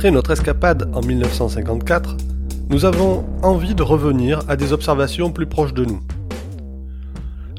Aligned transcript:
Après 0.00 0.12
notre 0.12 0.30
escapade 0.30 0.90
en 0.94 1.02
1954, 1.02 2.16
nous 2.70 2.86
avons 2.86 3.22
envie 3.42 3.74
de 3.74 3.82
revenir 3.82 4.40
à 4.48 4.56
des 4.56 4.72
observations 4.72 5.30
plus 5.30 5.44
proches 5.44 5.74
de 5.74 5.84
nous. 5.84 6.00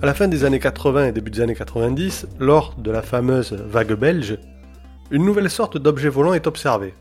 À 0.01 0.07
la 0.07 0.15
fin 0.15 0.27
des 0.27 0.43
années 0.43 0.59
80 0.59 1.05
et 1.05 1.11
début 1.11 1.29
des 1.29 1.41
années 1.41 1.53
90, 1.53 2.25
lors 2.39 2.73
de 2.79 2.89
la 2.89 3.03
fameuse 3.03 3.53
vague 3.53 3.93
belge, 3.93 4.39
une 5.11 5.23
nouvelle 5.23 5.51
sorte 5.51 5.77
d'objet 5.77 6.09
volant 6.09 6.33
est 6.33 6.47
observé. 6.47 6.95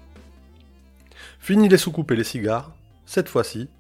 Fini 1.39 1.71
les 1.71 1.79
soucoupes 1.79 2.11
et 2.11 2.17
les 2.17 2.25
cigares, 2.25 2.73
cette 3.07 3.31
fois-ci, 3.31 3.71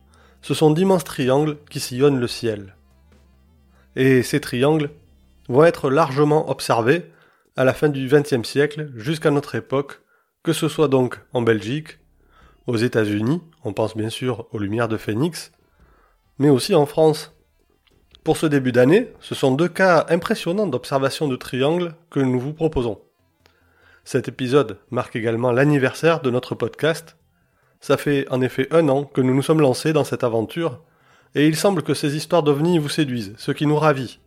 ce 0.40 0.54
sont 0.54 0.70
d'immenses 0.70 1.04
triangles 1.04 1.58
qui 1.68 1.78
sillonnent 1.78 2.20
le 2.20 2.26
ciel. 2.26 2.74
Et 3.96 4.22
ces 4.22 4.40
triangles 4.40 4.88
vont 5.50 5.64
être 5.64 5.90
largement 5.90 6.50
observés 6.50 7.12
à 7.54 7.64
la 7.64 7.74
fin 7.74 7.90
du 7.90 8.08
XXe 8.08 8.48
siècle 8.48 8.90
jusqu'à 8.96 9.30
notre 9.30 9.56
époque, 9.56 10.00
que 10.42 10.52
ce 10.52 10.68
soit 10.68 10.88
donc 10.88 11.20
en 11.32 11.42
Belgique, 11.42 11.98
aux 12.66 12.76
États-Unis, 12.76 13.42
on 13.64 13.72
pense 13.72 13.96
bien 13.96 14.08
sûr 14.08 14.46
aux 14.52 14.58
lumières 14.58 14.88
de 14.88 14.96
Phoenix, 14.96 15.52
mais 16.38 16.48
aussi 16.48 16.74
en 16.74 16.86
France. 16.86 17.32
Pour 18.24 18.36
ce 18.36 18.46
début 18.46 18.72
d'année, 18.72 19.12
ce 19.20 19.34
sont 19.34 19.52
deux 19.52 19.68
cas 19.68 20.06
impressionnants 20.08 20.66
d'observation 20.66 21.28
de 21.28 21.36
triangles 21.36 21.94
que 22.10 22.20
nous 22.20 22.40
vous 22.40 22.54
proposons. 22.54 23.00
Cet 24.04 24.28
épisode 24.28 24.78
marque 24.90 25.16
également 25.16 25.52
l'anniversaire 25.52 26.20
de 26.20 26.30
notre 26.30 26.54
podcast. 26.54 27.16
Ça 27.80 27.96
fait 27.96 28.26
en 28.30 28.40
effet 28.40 28.66
un 28.70 28.88
an 28.88 29.04
que 29.04 29.20
nous 29.20 29.34
nous 29.34 29.42
sommes 29.42 29.60
lancés 29.60 29.92
dans 29.92 30.04
cette 30.04 30.24
aventure, 30.24 30.82
et 31.34 31.46
il 31.46 31.56
semble 31.56 31.82
que 31.82 31.94
ces 31.94 32.16
histoires 32.16 32.42
d'ovnis 32.42 32.78
vous 32.78 32.88
séduisent, 32.88 33.34
ce 33.36 33.52
qui 33.52 33.66
nous 33.66 33.76
ravit. 33.76 34.20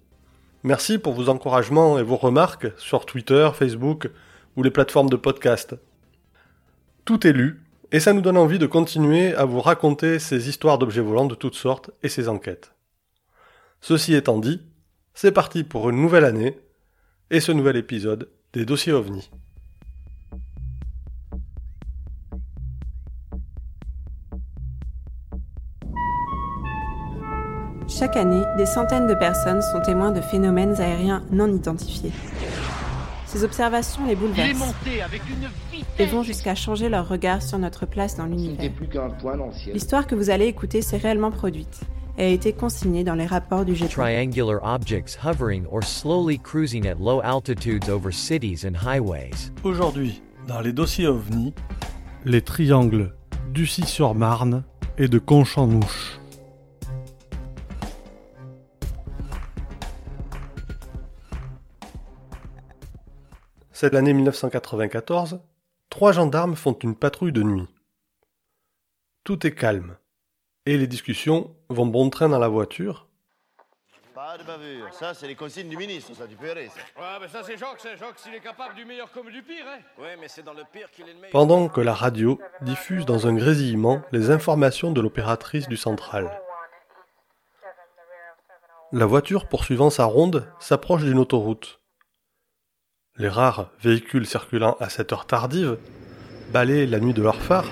Merci 0.63 0.99
pour 0.99 1.13
vos 1.13 1.29
encouragements 1.29 1.97
et 1.97 2.03
vos 2.03 2.15
remarques 2.15 2.67
sur 2.77 3.05
Twitter, 3.05 3.49
Facebook 3.53 4.09
ou 4.55 4.63
les 4.63 4.71
plateformes 4.71 5.09
de 5.09 5.17
podcast. 5.17 5.75
Tout 7.05 7.27
est 7.27 7.33
lu, 7.33 7.61
et 7.91 7.99
ça 7.99 8.13
nous 8.13 8.21
donne 8.21 8.37
envie 8.37 8.59
de 8.59 8.65
continuer 8.65 9.35
à 9.35 9.43
vous 9.43 9.59
raconter 9.59 10.19
ces 10.19 10.47
histoires 10.47 10.77
d'objets 10.77 11.01
volants 11.01 11.25
de 11.25 11.35
toutes 11.35 11.55
sortes 11.55 11.91
et 12.01 12.07
ces 12.07 12.29
enquêtes. 12.29 12.71
Ceci 13.81 14.13
étant 14.13 14.39
dit, 14.39 14.61
c'est 15.13 15.33
parti 15.33 15.65
pour 15.65 15.89
une 15.89 16.01
nouvelle 16.01 16.23
année 16.23 16.57
et 17.29 17.41
ce 17.41 17.51
nouvel 17.51 17.75
épisode 17.75 18.29
des 18.53 18.63
dossiers 18.63 18.93
OVNI. 18.93 19.29
Chaque 27.89 28.15
année, 28.15 28.43
des 28.57 28.65
centaines 28.65 29.07
de 29.07 29.13
personnes 29.13 29.61
sont 29.61 29.81
témoins 29.81 30.11
de 30.11 30.21
phénomènes 30.21 30.79
aériens 30.79 31.23
non 31.31 31.53
identifiés. 31.53 32.13
Ces 33.33 33.43
observations 33.43 34.05
les 34.05 34.15
bouleversent 34.15 34.75
et 35.97 36.05
vont 36.05 36.21
jusqu'à 36.21 36.53
changer 36.53 36.87
leur 36.87 37.09
regard 37.09 37.41
sur 37.41 37.57
notre 37.57 37.87
place 37.87 38.15
dans 38.15 38.27
l'univers. 38.27 38.69
L'histoire 39.73 40.05
que 40.05 40.13
vous 40.13 40.29
allez 40.29 40.45
écouter 40.45 40.83
s'est 40.83 40.97
réellement 40.97 41.31
produite 41.31 41.79
et 42.19 42.25
a 42.25 42.27
été 42.27 42.53
consignée 42.53 43.03
dans 43.03 43.15
les 43.15 43.25
rapports 43.25 43.65
du 43.65 43.73
GP. 43.73 43.89
Triangular 43.89 44.59
objects 44.63 45.17
hovering 45.25 45.65
or 45.71 45.83
slowly 45.83 46.37
cruising 46.37 46.85
at 46.85 46.99
low 46.99 47.21
altitudes 47.23 47.89
over 47.89 48.13
cities 48.13 48.67
and 48.67 48.75
highways. 48.75 49.51
Aujourd'hui, 49.63 50.21
dans 50.47 50.61
les 50.61 50.71
dossiers 50.71 51.07
OVNI, 51.07 51.55
les 52.25 52.43
triangles 52.43 53.15
d'Ussy-sur-Marne 53.51 54.63
et 54.99 55.07
de 55.07 55.17
Conchamp-Nouche. 55.17 56.19
Cette 63.83 63.95
année 63.95 64.13
1994, 64.13 65.41
trois 65.89 66.13
gendarmes 66.13 66.55
font 66.55 66.71
une 66.71 66.95
patrouille 66.95 67.33
de 67.33 67.43
nuit. 67.43 67.67
Tout 69.25 69.45
est 69.45 69.53
calme, 69.53 69.97
et 70.65 70.77
les 70.77 70.87
discussions 70.87 71.53
vont 71.67 71.85
bon 71.85 72.09
train 72.09 72.29
dans 72.29 72.39
la 72.39 72.47
voiture. 72.47 73.09
Pas 74.15 74.37
de 74.37 74.43
bavure, 74.45 74.93
ça 74.93 75.13
c'est 75.13 75.27
les 75.27 75.35
consignes 75.35 75.67
du 75.67 75.75
ministre, 75.75 76.15
ça 76.15 76.25
tu 76.27 76.37
peux 76.37 76.47
y 76.47 76.51
aller. 76.51 76.69
Ça. 76.69 76.79
Ouais, 76.97 77.19
mais 77.19 77.27
ça 77.27 77.43
c'est 77.43 77.57
Jacques, 77.57 77.79
c'est 77.79 77.97
Jacques, 77.97 78.19
s'il 78.19 78.33
est 78.33 78.39
capable 78.39 78.73
du 78.75 78.85
meilleur 78.85 79.11
comme 79.11 79.29
du 79.29 79.43
pire, 79.43 79.65
hein 79.67 79.79
Ouais, 80.01 80.15
mais 80.17 80.29
c'est 80.29 80.43
dans 80.43 80.53
le 80.53 80.63
pire 80.71 80.89
qu'il 80.89 81.03
est 81.03 81.13
le 81.13 81.15
meilleur. 81.15 81.31
Pendant 81.31 81.67
que 81.67 81.81
la 81.81 81.93
radio 81.93 82.39
diffuse 82.61 83.05
dans 83.05 83.27
un 83.27 83.33
grésillement 83.33 84.01
les 84.13 84.31
informations 84.31 84.93
de 84.93 85.01
l'opératrice 85.01 85.67
du 85.67 85.75
central. 85.75 86.31
La 88.93 89.05
voiture 89.05 89.49
poursuivant 89.49 89.89
sa 89.89 90.05
ronde 90.05 90.49
s'approche 90.57 91.03
d'une 91.03 91.19
autoroute. 91.19 91.82
Les 93.17 93.29
rares 93.29 93.69
véhicules 93.79 94.25
circulant 94.25 94.75
à 94.79 94.89
cette 94.89 95.13
heure 95.13 95.27
tardive 95.27 95.77
balayent 96.51 96.87
la 96.87 96.99
nuit 96.99 97.13
de 97.13 97.21
leurs 97.21 97.41
phares 97.41 97.69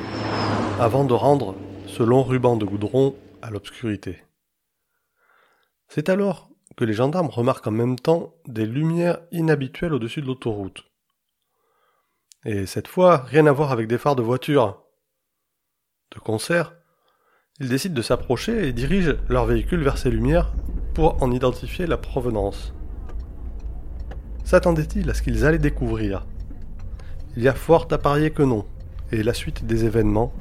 avant 0.79 1.03
de 1.03 1.13
rendre 1.13 1.56
ce 1.88 2.03
long 2.03 2.22
ruban 2.22 2.57
de 2.57 2.66
goudron 2.66 3.16
à 3.41 3.50
l'obscurité. 3.50 4.24
C'est 5.88 6.09
alors 6.09 6.50
que 6.78 6.85
les 6.85 6.94
gendarmes 6.94 7.28
remarquent 7.28 7.68
en 7.68 7.72
même 7.72 7.97
temps 7.97 8.35
des 8.47 8.68
lumières 8.68 9.19
inhabituelles 9.31 9.94
au-dessus 9.94 10.22
de 10.22 10.28
l'autoroute. 10.28 10.85
Et 12.46 12.68
cette 12.68 12.88
fois, 12.88 13.18
rien 13.18 13.47
à 13.47 13.52
voir 13.52 13.72
avec 13.72 13.88
des 13.88 13.97
phares 13.97 14.16
de 14.16 14.22
voiture. 14.22 14.84
De 16.13 16.19
concert, 16.19 16.73
ils 17.59 17.69
décident 17.69 17.96
de 17.96 18.02
s'approcher 18.03 18.68
et 18.68 18.73
dirigent 18.73 19.18
leur 19.28 19.46
véhicule 19.46 19.84
vers 19.84 19.97
ces 19.97 20.12
lumières 20.12 20.53
pour 20.94 21.22
en 21.22 21.31
identifier 21.31 21.88
la 21.88 21.97
provenance. 21.97 22.73
S'attendaient-ils 24.51 25.09
à 25.09 25.13
ce 25.13 25.22
qu'ils 25.22 25.45
allaient 25.45 25.57
découvrir? 25.57 26.25
Il 27.38 27.44
y 27.44 27.47
a 27.47 27.53
fort 27.53 27.88
à 27.89 27.97
parier 27.97 28.31
que 28.31 28.44
non, 28.44 28.66
et 29.13 29.23
la 29.23 29.34
suite 29.34 29.66
des 29.66 29.85
événements 29.85 30.34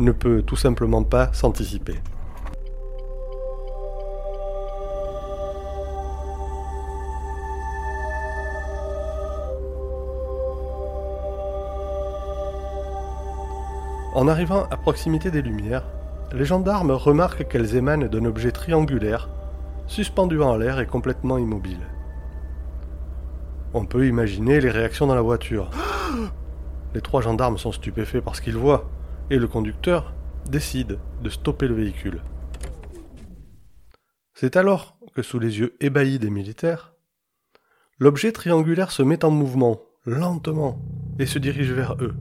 ne 0.00 0.10
peut 0.10 0.42
tout 0.42 0.56
simplement 0.56 1.04
pas 1.04 1.32
s'anticiper. 1.32 1.94
En 14.12 14.26
arrivant 14.26 14.64
à 14.72 14.76
proximité 14.76 15.30
des 15.30 15.40
lumières, 15.40 15.84
les 16.32 16.44
gendarmes 16.44 16.90
remarquent 16.90 17.46
qu'elles 17.46 17.76
émanent 17.76 18.08
d'un 18.08 18.24
objet 18.24 18.50
triangulaire, 18.50 19.28
suspendu 19.86 20.42
en 20.42 20.56
l'air 20.56 20.80
et 20.80 20.86
complètement 20.86 21.38
immobile. 21.38 21.91
On 23.74 23.86
peut 23.86 24.06
imaginer 24.06 24.60
les 24.60 24.70
réactions 24.70 25.06
dans 25.06 25.14
la 25.14 25.22
voiture. 25.22 25.70
Les 26.94 27.00
trois 27.00 27.22
gendarmes 27.22 27.56
sont 27.56 27.72
stupéfaits 27.72 28.20
par 28.20 28.36
ce 28.36 28.42
qu'ils 28.42 28.56
voient, 28.56 28.90
et 29.30 29.38
le 29.38 29.48
conducteur 29.48 30.12
décide 30.46 30.98
de 31.22 31.30
stopper 31.30 31.66
le 31.66 31.74
véhicule. 31.74 32.22
C'est 34.34 34.56
alors 34.56 34.98
que 35.14 35.22
sous 35.22 35.38
les 35.38 35.58
yeux 35.58 35.74
ébahis 35.80 36.18
des 36.18 36.28
militaires, 36.28 36.92
l'objet 37.98 38.32
triangulaire 38.32 38.90
se 38.90 39.02
met 39.02 39.24
en 39.24 39.30
mouvement, 39.30 39.80
lentement, 40.04 40.78
et 41.18 41.26
se 41.26 41.38
dirige 41.38 41.72
vers 41.72 41.96
eux. 42.00 42.14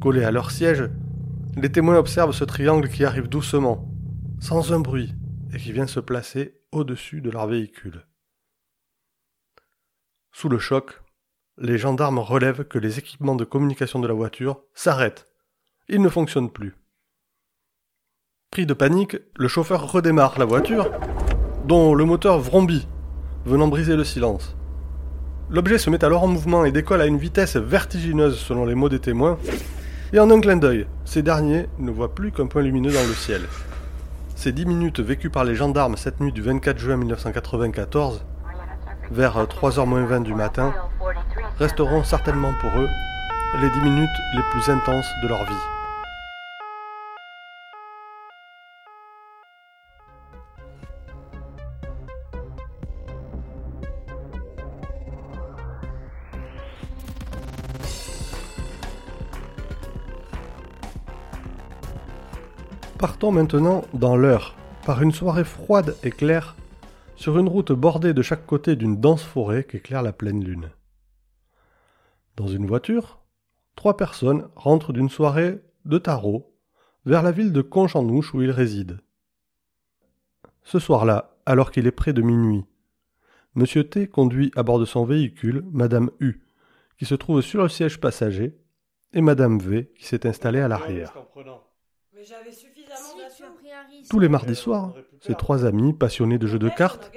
Collés 0.00 0.24
à 0.24 0.32
leur 0.32 0.50
siège, 0.50 0.90
les 1.56 1.70
témoins 1.70 1.98
observent 1.98 2.32
ce 2.32 2.44
triangle 2.44 2.88
qui 2.88 3.04
arrive 3.04 3.28
doucement, 3.28 3.88
sans 4.40 4.72
un 4.72 4.80
bruit, 4.80 5.14
et 5.52 5.58
qui 5.58 5.72
vient 5.72 5.86
se 5.86 6.00
placer 6.00 6.60
au-dessus 6.72 7.20
de 7.20 7.30
leur 7.30 7.46
véhicule. 7.46 8.04
Sous 10.36 10.48
le 10.48 10.58
choc, 10.58 11.00
les 11.58 11.78
gendarmes 11.78 12.18
relèvent 12.18 12.64
que 12.64 12.80
les 12.80 12.98
équipements 12.98 13.36
de 13.36 13.44
communication 13.44 14.00
de 14.00 14.08
la 14.08 14.14
voiture 14.14 14.62
s'arrêtent. 14.74 15.28
Ils 15.88 16.02
ne 16.02 16.08
fonctionnent 16.08 16.50
plus. 16.50 16.74
Pris 18.50 18.66
de 18.66 18.74
panique, 18.74 19.16
le 19.36 19.46
chauffeur 19.46 19.92
redémarre 19.92 20.36
la 20.40 20.44
voiture, 20.44 20.90
dont 21.66 21.94
le 21.94 22.04
moteur 22.04 22.40
vrombit, 22.40 22.88
venant 23.46 23.68
briser 23.68 23.94
le 23.94 24.02
silence. 24.02 24.56
L'objet 25.50 25.78
se 25.78 25.88
met 25.88 26.04
alors 26.04 26.24
en 26.24 26.28
mouvement 26.28 26.64
et 26.64 26.72
décolle 26.72 27.02
à 27.02 27.06
une 27.06 27.16
vitesse 27.16 27.56
vertigineuse 27.56 28.36
selon 28.36 28.66
les 28.66 28.74
mots 28.74 28.88
des 28.88 28.98
témoins, 28.98 29.38
et 30.12 30.18
en 30.18 30.28
un 30.32 30.40
clin 30.40 30.56
d'œil, 30.56 30.88
ces 31.04 31.22
derniers 31.22 31.68
ne 31.78 31.92
voient 31.92 32.12
plus 32.12 32.32
qu'un 32.32 32.48
point 32.48 32.62
lumineux 32.62 32.92
dans 32.92 33.06
le 33.06 33.14
ciel. 33.14 33.42
Ces 34.34 34.50
dix 34.50 34.66
minutes 34.66 34.98
vécues 34.98 35.30
par 35.30 35.44
les 35.44 35.54
gendarmes 35.54 35.96
cette 35.96 36.18
nuit 36.18 36.32
du 36.32 36.42
24 36.42 36.76
juin 36.76 36.96
1994 36.96 38.24
vers 39.10 39.36
3h20 39.36 40.22
du 40.22 40.34
matin, 40.34 40.72
resteront 41.58 42.04
certainement 42.04 42.52
pour 42.60 42.70
eux 42.78 42.88
les 43.60 43.70
10 43.70 43.80
minutes 43.80 44.08
les 44.34 44.42
plus 44.50 44.68
intenses 44.68 45.10
de 45.22 45.28
leur 45.28 45.44
vie. 45.44 45.54
Partons 62.98 63.32
maintenant 63.32 63.82
dans 63.92 64.16
l'heure, 64.16 64.54
par 64.86 65.02
une 65.02 65.12
soirée 65.12 65.44
froide 65.44 65.94
et 66.02 66.10
claire 66.10 66.56
sur 67.16 67.38
une 67.38 67.48
route 67.48 67.72
bordée 67.72 68.14
de 68.14 68.22
chaque 68.22 68.46
côté 68.46 68.76
d'une 68.76 69.00
dense 69.00 69.22
forêt 69.22 69.64
qu'éclaire 69.64 70.02
la 70.02 70.12
pleine 70.12 70.42
lune. 70.42 70.70
Dans 72.36 72.48
une 72.48 72.66
voiture, 72.66 73.20
trois 73.76 73.96
personnes 73.96 74.48
rentrent 74.56 74.92
d'une 74.92 75.08
soirée 75.08 75.60
de 75.84 75.98
tarot 75.98 76.54
vers 77.06 77.22
la 77.22 77.32
ville 77.32 77.52
de 77.52 77.62
Conchandouche 77.62 78.34
où 78.34 78.42
il 78.42 78.50
réside. 78.50 79.00
Ce 80.62 80.78
soir-là, 80.78 81.36
alors 81.46 81.70
qu'il 81.70 81.86
est 81.86 81.92
près 81.92 82.12
de 82.12 82.22
minuit, 82.22 82.64
M. 83.56 83.66
T 83.84 84.08
conduit 84.08 84.50
à 84.56 84.62
bord 84.62 84.80
de 84.80 84.84
son 84.84 85.04
véhicule 85.04 85.64
Madame 85.70 86.10
U, 86.20 86.40
qui 86.98 87.04
se 87.04 87.14
trouve 87.14 87.40
sur 87.40 87.62
le 87.62 87.68
siège 87.68 88.00
passager, 88.00 88.58
et 89.12 89.20
Madame 89.20 89.58
V, 89.58 89.92
qui 89.96 90.06
s'est 90.06 90.26
installée 90.26 90.60
à 90.60 90.66
l'arrière. 90.66 91.14
Tous 94.08 94.18
les 94.18 94.28
mardis 94.28 94.54
soirs, 94.54 94.94
ces 95.20 95.34
trois 95.34 95.64
amis, 95.64 95.92
passionnés 95.92 96.38
de 96.38 96.46
jeux 96.46 96.58
de 96.58 96.68
cartes, 96.68 97.12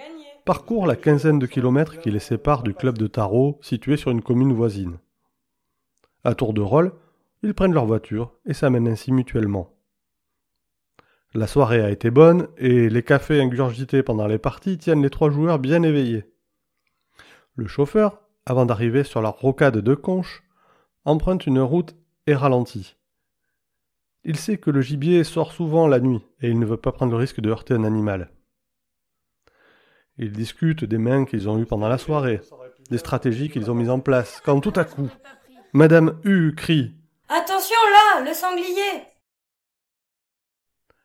parcourent 0.45 0.87
la 0.87 0.95
quinzaine 0.95 1.39
de 1.39 1.45
kilomètres 1.45 1.99
qui 1.99 2.09
les 2.09 2.19
séparent 2.19 2.63
du 2.63 2.73
club 2.73 2.97
de 2.97 3.07
tarot 3.07 3.59
situé 3.61 3.97
sur 3.97 4.11
une 4.11 4.21
commune 4.21 4.53
voisine. 4.53 4.97
À 6.23 6.35
tour 6.35 6.53
de 6.53 6.61
rôle, 6.61 6.93
ils 7.43 7.53
prennent 7.53 7.73
leur 7.73 7.85
voiture 7.85 8.33
et 8.45 8.53
s'amènent 8.53 8.87
ainsi 8.87 9.11
mutuellement. 9.11 9.73
La 11.33 11.47
soirée 11.47 11.81
a 11.81 11.91
été 11.91 12.09
bonne 12.09 12.47
et 12.57 12.89
les 12.89 13.03
cafés 13.03 13.41
ingurgités 13.41 14.01
pendant 14.01 14.27
les 14.27 14.39
parties 14.39 14.77
tiennent 14.77 15.03
les 15.03 15.09
trois 15.09 15.29
joueurs 15.29 15.59
bien 15.59 15.83
éveillés. 15.83 16.25
Le 17.55 17.67
chauffeur, 17.67 18.21
avant 18.45 18.65
d'arriver 18.65 19.03
sur 19.03 19.21
la 19.21 19.29
rocade 19.29 19.77
de 19.77 19.95
Conche, 19.95 20.43
emprunte 21.05 21.45
une 21.45 21.59
route 21.59 21.95
et 22.25 22.33
ralentit. 22.33 22.96
Il 24.29 24.35
sait 24.35 24.57
que 24.57 24.69
le 24.69 24.81
gibier 24.81 25.23
sort 25.23 25.53
souvent 25.53 25.87
la 25.87 26.01
nuit 26.01 26.21
et 26.41 26.49
il 26.49 26.59
ne 26.59 26.65
veut 26.65 26.75
pas 26.75 26.91
prendre 26.91 27.13
le 27.13 27.17
risque 27.17 27.39
de 27.39 27.49
heurter 27.49 27.73
un 27.73 27.85
animal. 27.85 28.29
Ils 30.17 30.33
discutent 30.33 30.83
des 30.83 30.97
mains 30.97 31.23
qu'ils 31.23 31.47
ont 31.47 31.57
eues 31.57 31.65
pendant 31.65 31.87
la 31.87 31.97
soirée, 31.97 32.41
des 32.89 32.97
stratégies 32.97 33.49
qu'ils 33.49 33.71
ont 33.71 33.73
mises 33.73 33.89
en 33.89 34.01
place, 34.01 34.41
quand 34.43 34.59
tout 34.59 34.73
à 34.75 34.83
coup, 34.83 35.09
Madame 35.71 36.19
U 36.25 36.53
crie. 36.57 36.93
Attention 37.29 37.77
là, 37.89 38.25
le 38.25 38.33
sanglier! 38.33 39.05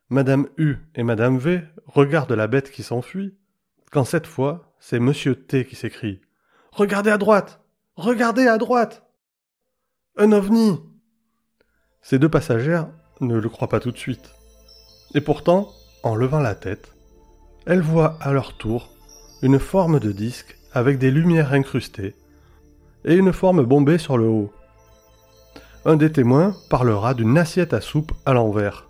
Madame 0.08 0.48
U 0.56 0.78
et 0.96 1.04
Madame 1.04 1.38
V 1.38 1.62
regardent 1.86 2.32
la 2.32 2.48
bête 2.48 2.72
qui 2.72 2.82
s'enfuit, 2.82 3.38
quand 3.92 4.04
cette 4.04 4.26
fois, 4.26 4.74
c'est 4.80 4.98
Monsieur 4.98 5.36
T 5.36 5.64
qui 5.64 5.76
s'écrie. 5.76 6.22
Regardez 6.72 7.10
à 7.10 7.18
droite! 7.18 7.60
Regardez 7.94 8.48
à 8.48 8.58
droite! 8.58 9.06
Un 10.16 10.32
ovni! 10.32 10.80
Ces 12.00 12.18
deux 12.18 12.28
passagères 12.28 12.90
ne 13.22 13.38
le 13.38 13.48
croient 13.48 13.68
pas 13.68 13.80
tout 13.80 13.92
de 13.92 13.98
suite. 13.98 14.30
Et 15.14 15.20
pourtant, 15.20 15.70
en 16.02 16.14
levant 16.14 16.40
la 16.40 16.54
tête, 16.54 16.92
elles 17.66 17.80
voient 17.80 18.18
à 18.20 18.32
leur 18.32 18.56
tour 18.56 18.90
une 19.42 19.58
forme 19.58 20.00
de 20.00 20.12
disque 20.12 20.58
avec 20.72 20.98
des 20.98 21.10
lumières 21.10 21.52
incrustées 21.52 22.14
et 23.04 23.14
une 23.14 23.32
forme 23.32 23.64
bombée 23.64 23.98
sur 23.98 24.18
le 24.18 24.26
haut. 24.26 24.52
Un 25.84 25.96
des 25.96 26.12
témoins 26.12 26.54
parlera 26.70 27.14
d'une 27.14 27.38
assiette 27.38 27.72
à 27.72 27.80
soupe 27.80 28.12
à 28.24 28.32
l'envers. 28.32 28.88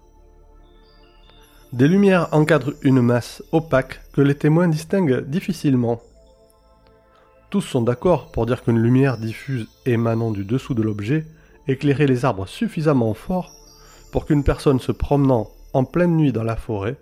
Des 1.73 1.89
lumières 1.89 2.29
encadrent 2.33 2.75
une 2.83 3.01
masse 3.01 3.43
opaque 3.51 4.03
que 4.13 4.21
les 4.21 4.35
témoins 4.35 4.69
distinguent 4.69 5.25
difficilement. 5.27 6.03
Tous 7.49 7.63
sont 7.63 7.81
d'accord 7.81 8.31
pour 8.31 8.45
dire 8.45 8.63
qu'une 8.63 8.79
lumière 8.79 9.17
diffuse 9.17 9.69
émanant 9.87 10.31
du 10.31 10.45
dessous 10.45 10.75
de 10.75 10.83
l'objet 10.83 11.27
éclairait 11.69 12.07
les 12.07 12.25
arbres 12.25 12.47
suffisamment 12.47 13.15
fort 13.15 13.51
pour 14.13 14.27
qu'une 14.27 14.45
personne 14.45 14.79
se 14.79 14.93
promenant 14.93 15.51
en 15.73 15.85
pleine 15.85 16.17
nuit 16.17 16.33
dans 16.33 16.45
la 16.45 16.55
forêt 16.55 16.99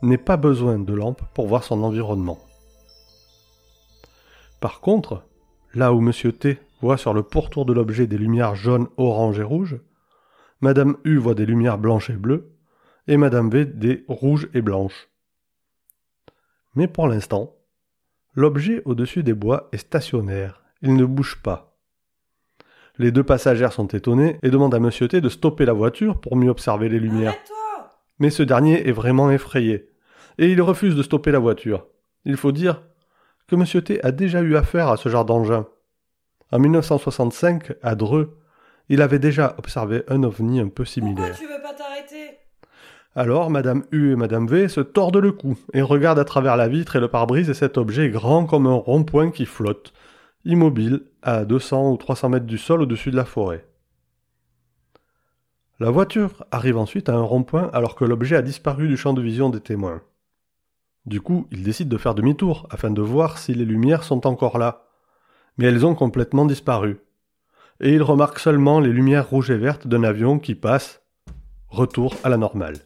n'ait 0.00 0.16
pas 0.16 0.36
besoin 0.36 0.78
de 0.78 0.94
lampe 0.94 1.22
pour 1.34 1.46
voir 1.46 1.64
son 1.64 1.82
environnement. 1.82 2.38
Par 4.60 4.80
contre, 4.80 5.24
là 5.74 5.92
où 5.92 5.98
M. 5.98 6.12
T 6.32 6.58
voit 6.80 6.96
sur 6.96 7.12
le 7.12 7.22
pourtour 7.22 7.66
de 7.66 7.72
l'objet 7.72 8.06
des 8.06 8.16
lumières 8.16 8.54
jaunes, 8.54 8.88
oranges 8.96 9.40
et 9.40 9.42
rouges, 9.42 9.80
Madame 10.60 10.96
U 11.04 11.16
voit 11.18 11.34
des 11.34 11.46
lumières 11.46 11.78
blanches 11.78 12.10
et 12.10 12.16
bleues, 12.16 12.52
et 13.08 13.16
Madame 13.16 13.50
V 13.50 13.64
des 13.64 14.04
rouges 14.08 14.48
et 14.54 14.62
blanches. 14.62 15.08
Mais 16.76 16.86
pour 16.86 17.08
l'instant, 17.08 17.56
l'objet 18.34 18.82
au-dessus 18.84 19.24
des 19.24 19.34
bois 19.34 19.68
est 19.72 19.78
stationnaire, 19.78 20.62
il 20.80 20.94
ne 20.94 21.04
bouge 21.04 21.42
pas. 21.42 21.69
Les 23.00 23.12
deux 23.12 23.24
passagères 23.24 23.72
sont 23.72 23.86
étonnées 23.86 24.36
et 24.42 24.50
demandent 24.50 24.74
à 24.74 24.78
Monsieur 24.78 25.08
T 25.08 25.22
de 25.22 25.30
stopper 25.30 25.64
la 25.64 25.72
voiture 25.72 26.20
pour 26.20 26.36
mieux 26.36 26.50
observer 26.50 26.90
les 26.90 26.98
lumières. 26.98 27.34
Mais 28.18 28.28
ce 28.28 28.42
dernier 28.42 28.86
est 28.86 28.92
vraiment 28.92 29.30
effrayé, 29.30 29.88
et 30.36 30.52
il 30.52 30.60
refuse 30.60 30.94
de 30.94 31.02
stopper 31.02 31.30
la 31.30 31.38
voiture. 31.38 31.86
Il 32.26 32.36
faut 32.36 32.52
dire 32.52 32.82
que 33.48 33.56
Monsieur 33.56 33.80
T 33.80 34.04
a 34.04 34.12
déjà 34.12 34.42
eu 34.42 34.54
affaire 34.54 34.88
à 34.88 34.98
ce 34.98 35.08
genre 35.08 35.24
d'engin. 35.24 35.66
En 36.52 36.58
1965, 36.58 37.72
à 37.82 37.94
Dreux, 37.94 38.36
il 38.90 39.00
avait 39.00 39.18
déjà 39.18 39.54
observé 39.56 40.02
un 40.08 40.22
ovni 40.22 40.60
un 40.60 40.68
peu 40.68 40.84
similaire. 40.84 41.38
tu 41.38 41.46
veux 41.46 41.62
pas 41.62 41.72
t'arrêter? 41.72 42.36
Alors 43.16 43.48
Madame 43.48 43.84
U 43.92 44.12
et 44.12 44.16
Madame 44.16 44.46
V 44.46 44.68
se 44.68 44.82
tordent 44.82 45.16
le 45.16 45.32
cou 45.32 45.56
et 45.72 45.80
regardent 45.80 46.18
à 46.18 46.26
travers 46.26 46.58
la 46.58 46.68
vitre 46.68 46.96
et 46.96 47.00
le 47.00 47.08
pare-brise 47.08 47.50
cet 47.54 47.78
objet 47.78 48.10
grand 48.10 48.44
comme 48.44 48.66
un 48.66 48.74
rond-point 48.74 49.30
qui 49.30 49.46
flotte, 49.46 49.94
immobile, 50.44 51.02
à 51.22 51.44
200 51.44 51.92
ou 51.92 51.96
300 51.96 52.28
mètres 52.30 52.46
du 52.46 52.58
sol 52.58 52.82
au-dessus 52.82 53.10
de 53.10 53.16
la 53.16 53.24
forêt. 53.24 53.66
La 55.78 55.90
voiture 55.90 56.44
arrive 56.50 56.76
ensuite 56.76 57.08
à 57.08 57.14
un 57.14 57.22
rond-point 57.22 57.70
alors 57.72 57.94
que 57.94 58.04
l'objet 58.04 58.36
a 58.36 58.42
disparu 58.42 58.86
du 58.86 58.96
champ 58.96 59.14
de 59.14 59.22
vision 59.22 59.48
des 59.48 59.60
témoins. 59.60 60.02
Du 61.06 61.20
coup, 61.20 61.46
ils 61.50 61.62
décident 61.62 61.88
de 61.88 61.96
faire 61.96 62.14
demi-tour 62.14 62.66
afin 62.70 62.90
de 62.90 63.00
voir 63.00 63.38
si 63.38 63.54
les 63.54 63.64
lumières 63.64 64.04
sont 64.04 64.26
encore 64.26 64.58
là. 64.58 64.84
Mais 65.56 65.64
elles 65.66 65.86
ont 65.86 65.94
complètement 65.94 66.44
disparu. 66.44 67.00
Et 67.80 67.94
ils 67.94 68.02
remarquent 68.02 68.38
seulement 68.38 68.78
les 68.80 68.92
lumières 68.92 69.30
rouges 69.30 69.50
et 69.50 69.56
vertes 69.56 69.86
d'un 69.86 70.04
avion 70.04 70.38
qui 70.38 70.54
passe. 70.54 71.02
Retour 71.68 72.14
à 72.24 72.28
la 72.28 72.36
normale. 72.36 72.76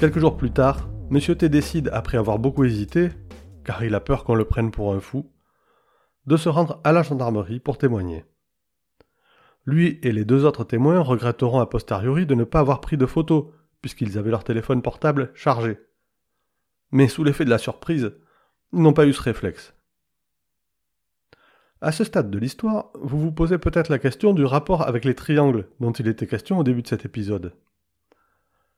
Quelques 0.00 0.18
jours 0.18 0.38
plus 0.38 0.50
tard, 0.50 0.88
M. 1.10 1.20
T 1.20 1.50
décide, 1.50 1.90
après 1.92 2.16
avoir 2.16 2.38
beaucoup 2.38 2.64
hésité, 2.64 3.10
car 3.66 3.84
il 3.84 3.94
a 3.94 4.00
peur 4.00 4.24
qu'on 4.24 4.34
le 4.34 4.46
prenne 4.46 4.70
pour 4.70 4.94
un 4.94 5.00
fou, 5.00 5.30
de 6.24 6.38
se 6.38 6.48
rendre 6.48 6.80
à 6.84 6.92
la 6.92 7.02
gendarmerie 7.02 7.60
pour 7.60 7.76
témoigner. 7.76 8.24
Lui 9.66 10.00
et 10.02 10.12
les 10.12 10.24
deux 10.24 10.46
autres 10.46 10.64
témoins 10.64 11.00
regretteront 11.00 11.60
a 11.60 11.66
posteriori 11.66 12.24
de 12.24 12.34
ne 12.34 12.44
pas 12.44 12.60
avoir 12.60 12.80
pris 12.80 12.96
de 12.96 13.04
photos, 13.04 13.48
puisqu'ils 13.82 14.16
avaient 14.16 14.30
leur 14.30 14.42
téléphone 14.42 14.80
portable 14.80 15.32
chargé. 15.34 15.78
Mais 16.92 17.06
sous 17.06 17.22
l'effet 17.22 17.44
de 17.44 17.50
la 17.50 17.58
surprise, 17.58 18.14
ils 18.72 18.80
n'ont 18.80 18.94
pas 18.94 19.04
eu 19.04 19.12
ce 19.12 19.20
réflexe. 19.20 19.74
À 21.82 21.92
ce 21.92 22.04
stade 22.04 22.30
de 22.30 22.38
l'histoire, 22.38 22.90
vous 22.94 23.20
vous 23.20 23.32
posez 23.32 23.58
peut-être 23.58 23.90
la 23.90 23.98
question 23.98 24.32
du 24.32 24.46
rapport 24.46 24.80
avec 24.80 25.04
les 25.04 25.14
triangles 25.14 25.68
dont 25.78 25.92
il 25.92 26.08
était 26.08 26.26
question 26.26 26.56
au 26.56 26.64
début 26.64 26.80
de 26.80 26.88
cet 26.88 27.04
épisode. 27.04 27.52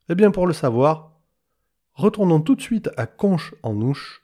Eh 0.09 0.17
bien, 0.17 0.33
pour 0.33 0.49
le 0.49 0.53
savoir, 0.53 1.12
Retournons 1.95 2.41
tout 2.41 2.55
de 2.55 2.63
suite 2.63 2.89
à 2.97 3.05
Conche 3.05 3.55
en 3.63 3.75
Ouche, 3.75 4.23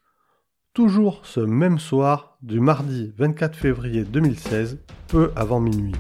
toujours 0.73 1.27
ce 1.27 1.41
même 1.41 1.79
soir 1.79 2.39
du 2.41 2.61
mardi 2.61 3.13
24 3.19 3.55
février 3.55 4.05
2016, 4.05 4.79
peu 5.07 5.33
avant 5.37 5.61
minuit. 5.61 5.93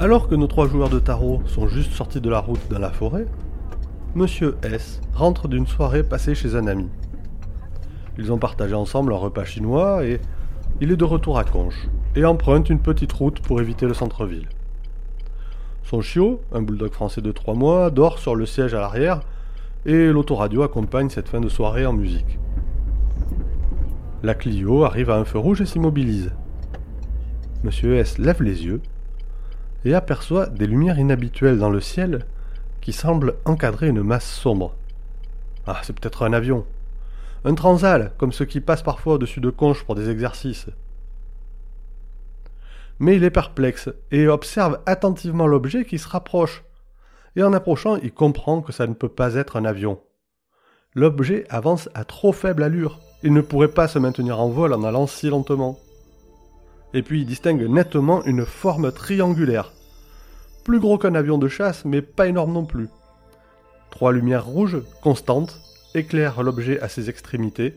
Alors 0.00 0.26
que 0.26 0.34
nos 0.34 0.48
trois 0.48 0.66
joueurs 0.66 0.90
de 0.90 0.98
tarot 0.98 1.42
sont 1.46 1.68
juste 1.68 1.92
sortis 1.92 2.20
de 2.20 2.28
la 2.28 2.40
route 2.40 2.68
dans 2.68 2.80
la 2.80 2.90
forêt, 2.90 3.26
Monsieur 4.16 4.56
S 4.64 5.00
rentre 5.12 5.46
d'une 5.46 5.68
soirée 5.68 6.02
passée 6.02 6.34
chez 6.34 6.56
un 6.56 6.66
ami. 6.66 6.88
Ils 8.18 8.32
ont 8.32 8.38
partagé 8.38 8.74
ensemble 8.74 9.12
un 9.12 9.18
repas 9.18 9.44
chinois 9.44 10.04
et 10.04 10.20
il 10.80 10.90
est 10.90 10.96
de 10.96 11.04
retour 11.04 11.38
à 11.38 11.44
Conche 11.44 11.86
et 12.16 12.24
emprunte 12.24 12.68
une 12.68 12.80
petite 12.80 13.12
route 13.12 13.40
pour 13.40 13.60
éviter 13.60 13.86
le 13.86 13.94
centre-ville. 13.94 14.48
Son 15.84 16.00
chiot, 16.00 16.40
un 16.52 16.62
bulldog 16.62 16.92
français 16.92 17.20
de 17.20 17.30
3 17.30 17.54
mois, 17.54 17.90
dort 17.90 18.18
sur 18.18 18.34
le 18.34 18.46
siège 18.46 18.74
à 18.74 18.80
l'arrière 18.80 19.20
et 19.86 20.08
l'autoradio 20.08 20.62
accompagne 20.62 21.10
cette 21.10 21.28
fin 21.28 21.40
de 21.40 21.48
soirée 21.48 21.86
en 21.86 21.92
musique. 21.92 22.38
La 24.22 24.34
Clio 24.34 24.84
arrive 24.84 25.10
à 25.10 25.16
un 25.16 25.24
feu 25.24 25.38
rouge 25.38 25.60
et 25.60 25.66
s'immobilise. 25.66 26.32
Monsieur 27.62 27.96
S 27.96 28.18
lève 28.18 28.42
les 28.42 28.64
yeux 28.64 28.80
et 29.84 29.94
aperçoit 29.94 30.46
des 30.46 30.66
lumières 30.66 30.98
inhabituelles 30.98 31.58
dans 31.58 31.70
le 31.70 31.80
ciel 31.80 32.24
qui 32.80 32.92
semblent 32.92 33.34
encadrer 33.44 33.88
une 33.88 34.02
masse 34.02 34.28
sombre. 34.28 34.74
Ah, 35.66 35.80
c'est 35.82 35.98
peut-être 35.98 36.24
un 36.24 36.32
avion. 36.32 36.64
Un 37.44 37.54
transal, 37.54 38.12
comme 38.18 38.32
ceux 38.32 38.46
qui 38.46 38.60
passent 38.60 38.82
parfois 38.82 39.14
au-dessus 39.14 39.40
de 39.40 39.50
conches 39.50 39.84
pour 39.84 39.94
des 39.94 40.10
exercices 40.10 40.68
mais 42.98 43.16
il 43.16 43.24
est 43.24 43.30
perplexe 43.30 43.90
et 44.10 44.28
observe 44.28 44.80
attentivement 44.86 45.46
l'objet 45.46 45.84
qui 45.84 45.98
se 45.98 46.08
rapproche. 46.08 46.64
Et 47.36 47.42
en 47.42 47.52
approchant, 47.52 47.96
il 47.96 48.12
comprend 48.12 48.60
que 48.60 48.72
ça 48.72 48.86
ne 48.86 48.94
peut 48.94 49.08
pas 49.08 49.34
être 49.34 49.56
un 49.56 49.64
avion. 49.64 50.00
L'objet 50.94 51.44
avance 51.50 51.88
à 51.94 52.04
trop 52.04 52.32
faible 52.32 52.62
allure 52.62 53.00
Il 53.24 53.32
ne 53.32 53.40
pourrait 53.40 53.68
pas 53.68 53.88
se 53.88 53.98
maintenir 53.98 54.40
en 54.40 54.48
vol 54.48 54.72
en 54.72 54.84
allant 54.84 55.08
si 55.08 55.28
lentement. 55.28 55.78
Et 56.92 57.02
puis 57.02 57.22
il 57.22 57.26
distingue 57.26 57.68
nettement 57.68 58.22
une 58.24 58.44
forme 58.44 58.92
triangulaire. 58.92 59.72
Plus 60.62 60.78
gros 60.78 60.96
qu'un 60.96 61.16
avion 61.16 61.36
de 61.38 61.48
chasse, 61.48 61.84
mais 61.84 62.00
pas 62.00 62.28
énorme 62.28 62.52
non 62.52 62.64
plus. 62.64 62.88
Trois 63.90 64.12
lumières 64.12 64.46
rouges, 64.46 64.80
constantes, 65.02 65.60
éclairent 65.94 66.42
l'objet 66.42 66.80
à 66.80 66.88
ses 66.88 67.08
extrémités. 67.08 67.74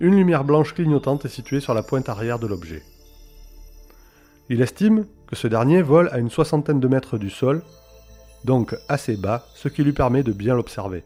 Une 0.00 0.16
lumière 0.16 0.44
blanche 0.44 0.74
clignotante 0.74 1.24
est 1.24 1.28
située 1.28 1.60
sur 1.60 1.74
la 1.74 1.82
pointe 1.82 2.08
arrière 2.08 2.38
de 2.38 2.46
l'objet. 2.46 2.82
Il 4.50 4.60
estime 4.60 5.06
que 5.26 5.36
ce 5.36 5.46
dernier 5.46 5.80
vole 5.80 6.10
à 6.12 6.18
une 6.18 6.30
soixantaine 6.30 6.80
de 6.80 6.88
mètres 6.88 7.16
du 7.16 7.30
sol, 7.30 7.62
donc 8.44 8.76
assez 8.88 9.16
bas, 9.16 9.46
ce 9.54 9.68
qui 9.68 9.82
lui 9.82 9.92
permet 9.92 10.22
de 10.22 10.32
bien 10.32 10.54
l'observer. 10.54 11.04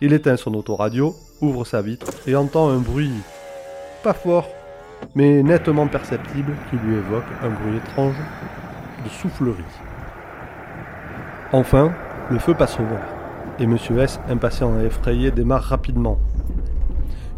Il 0.00 0.12
éteint 0.12 0.36
son 0.36 0.54
autoradio, 0.54 1.14
ouvre 1.40 1.64
sa 1.64 1.80
vitre 1.80 2.08
et 2.26 2.34
entend 2.34 2.70
un 2.70 2.78
bruit 2.78 3.12
pas 4.02 4.14
fort, 4.14 4.48
mais 5.14 5.42
nettement 5.44 5.86
perceptible 5.86 6.56
qui 6.70 6.76
lui 6.76 6.96
évoque 6.96 7.22
un 7.40 7.50
bruit 7.50 7.76
étrange 7.76 8.16
de 9.04 9.08
soufflerie. 9.08 9.62
Enfin, 11.52 11.92
le 12.30 12.38
feu 12.40 12.54
passe 12.54 12.80
au 12.80 12.84
vert, 12.84 13.21
et 13.58 13.66
Monsieur 13.66 13.98
S, 13.98 14.20
impatient 14.28 14.80
et 14.80 14.86
effrayé, 14.86 15.30
démarre 15.30 15.62
rapidement. 15.62 16.18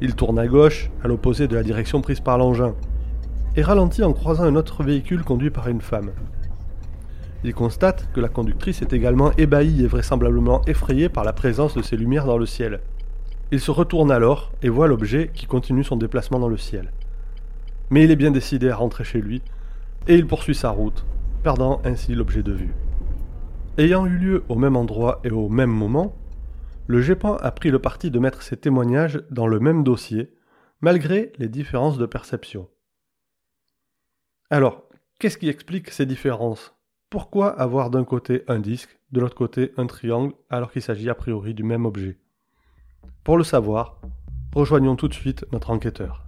Il 0.00 0.14
tourne 0.14 0.38
à 0.38 0.46
gauche, 0.46 0.90
à 1.02 1.08
l'opposé 1.08 1.48
de 1.48 1.56
la 1.56 1.62
direction 1.62 2.00
prise 2.00 2.20
par 2.20 2.38
l'engin, 2.38 2.74
et 3.56 3.62
ralentit 3.62 4.04
en 4.04 4.12
croisant 4.12 4.44
un 4.44 4.56
autre 4.56 4.82
véhicule 4.82 5.24
conduit 5.24 5.50
par 5.50 5.68
une 5.68 5.80
femme. 5.80 6.10
Il 7.44 7.54
constate 7.54 8.08
que 8.12 8.20
la 8.20 8.28
conductrice 8.28 8.82
est 8.82 8.92
également 8.92 9.32
ébahie 9.32 9.84
et 9.84 9.86
vraisemblablement 9.86 10.62
effrayée 10.66 11.08
par 11.08 11.24
la 11.24 11.32
présence 11.32 11.74
de 11.74 11.82
ces 11.82 11.96
lumières 11.96 12.26
dans 12.26 12.38
le 12.38 12.46
ciel. 12.46 12.80
Il 13.52 13.60
se 13.60 13.70
retourne 13.70 14.10
alors 14.10 14.50
et 14.62 14.68
voit 14.68 14.88
l'objet 14.88 15.30
qui 15.34 15.46
continue 15.46 15.84
son 15.84 15.96
déplacement 15.96 16.38
dans 16.38 16.48
le 16.48 16.56
ciel. 16.56 16.90
Mais 17.90 18.04
il 18.04 18.10
est 18.10 18.16
bien 18.16 18.30
décidé 18.30 18.70
à 18.70 18.76
rentrer 18.76 19.04
chez 19.04 19.20
lui, 19.20 19.42
et 20.08 20.14
il 20.14 20.26
poursuit 20.26 20.54
sa 20.54 20.70
route, 20.70 21.04
perdant 21.42 21.80
ainsi 21.84 22.14
l'objet 22.14 22.42
de 22.42 22.52
vue. 22.52 22.74
Ayant 23.76 24.06
eu 24.06 24.16
lieu 24.16 24.44
au 24.48 24.54
même 24.54 24.76
endroit 24.76 25.20
et 25.24 25.32
au 25.32 25.48
même 25.48 25.72
moment, 25.72 26.14
le 26.86 27.00
GEPAN 27.00 27.38
a 27.38 27.50
pris 27.50 27.72
le 27.72 27.80
parti 27.80 28.12
de 28.12 28.20
mettre 28.20 28.42
ses 28.42 28.56
témoignages 28.56 29.20
dans 29.32 29.48
le 29.48 29.58
même 29.58 29.82
dossier, 29.82 30.32
malgré 30.80 31.32
les 31.38 31.48
différences 31.48 31.98
de 31.98 32.06
perception. 32.06 32.68
Alors, 34.48 34.84
qu'est-ce 35.18 35.38
qui 35.38 35.48
explique 35.48 35.90
ces 35.90 36.06
différences? 36.06 36.72
Pourquoi 37.10 37.50
avoir 37.50 37.90
d'un 37.90 38.04
côté 38.04 38.44
un 38.46 38.60
disque, 38.60 39.00
de 39.10 39.18
l'autre 39.18 39.34
côté 39.34 39.72
un 39.76 39.88
triangle, 39.88 40.34
alors 40.50 40.70
qu'il 40.70 40.82
s'agit 40.82 41.10
a 41.10 41.16
priori 41.16 41.52
du 41.52 41.64
même 41.64 41.84
objet? 41.84 42.20
Pour 43.24 43.36
le 43.36 43.44
savoir, 43.44 44.00
rejoignons 44.54 44.94
tout 44.94 45.08
de 45.08 45.14
suite 45.14 45.46
notre 45.50 45.70
enquêteur. 45.70 46.24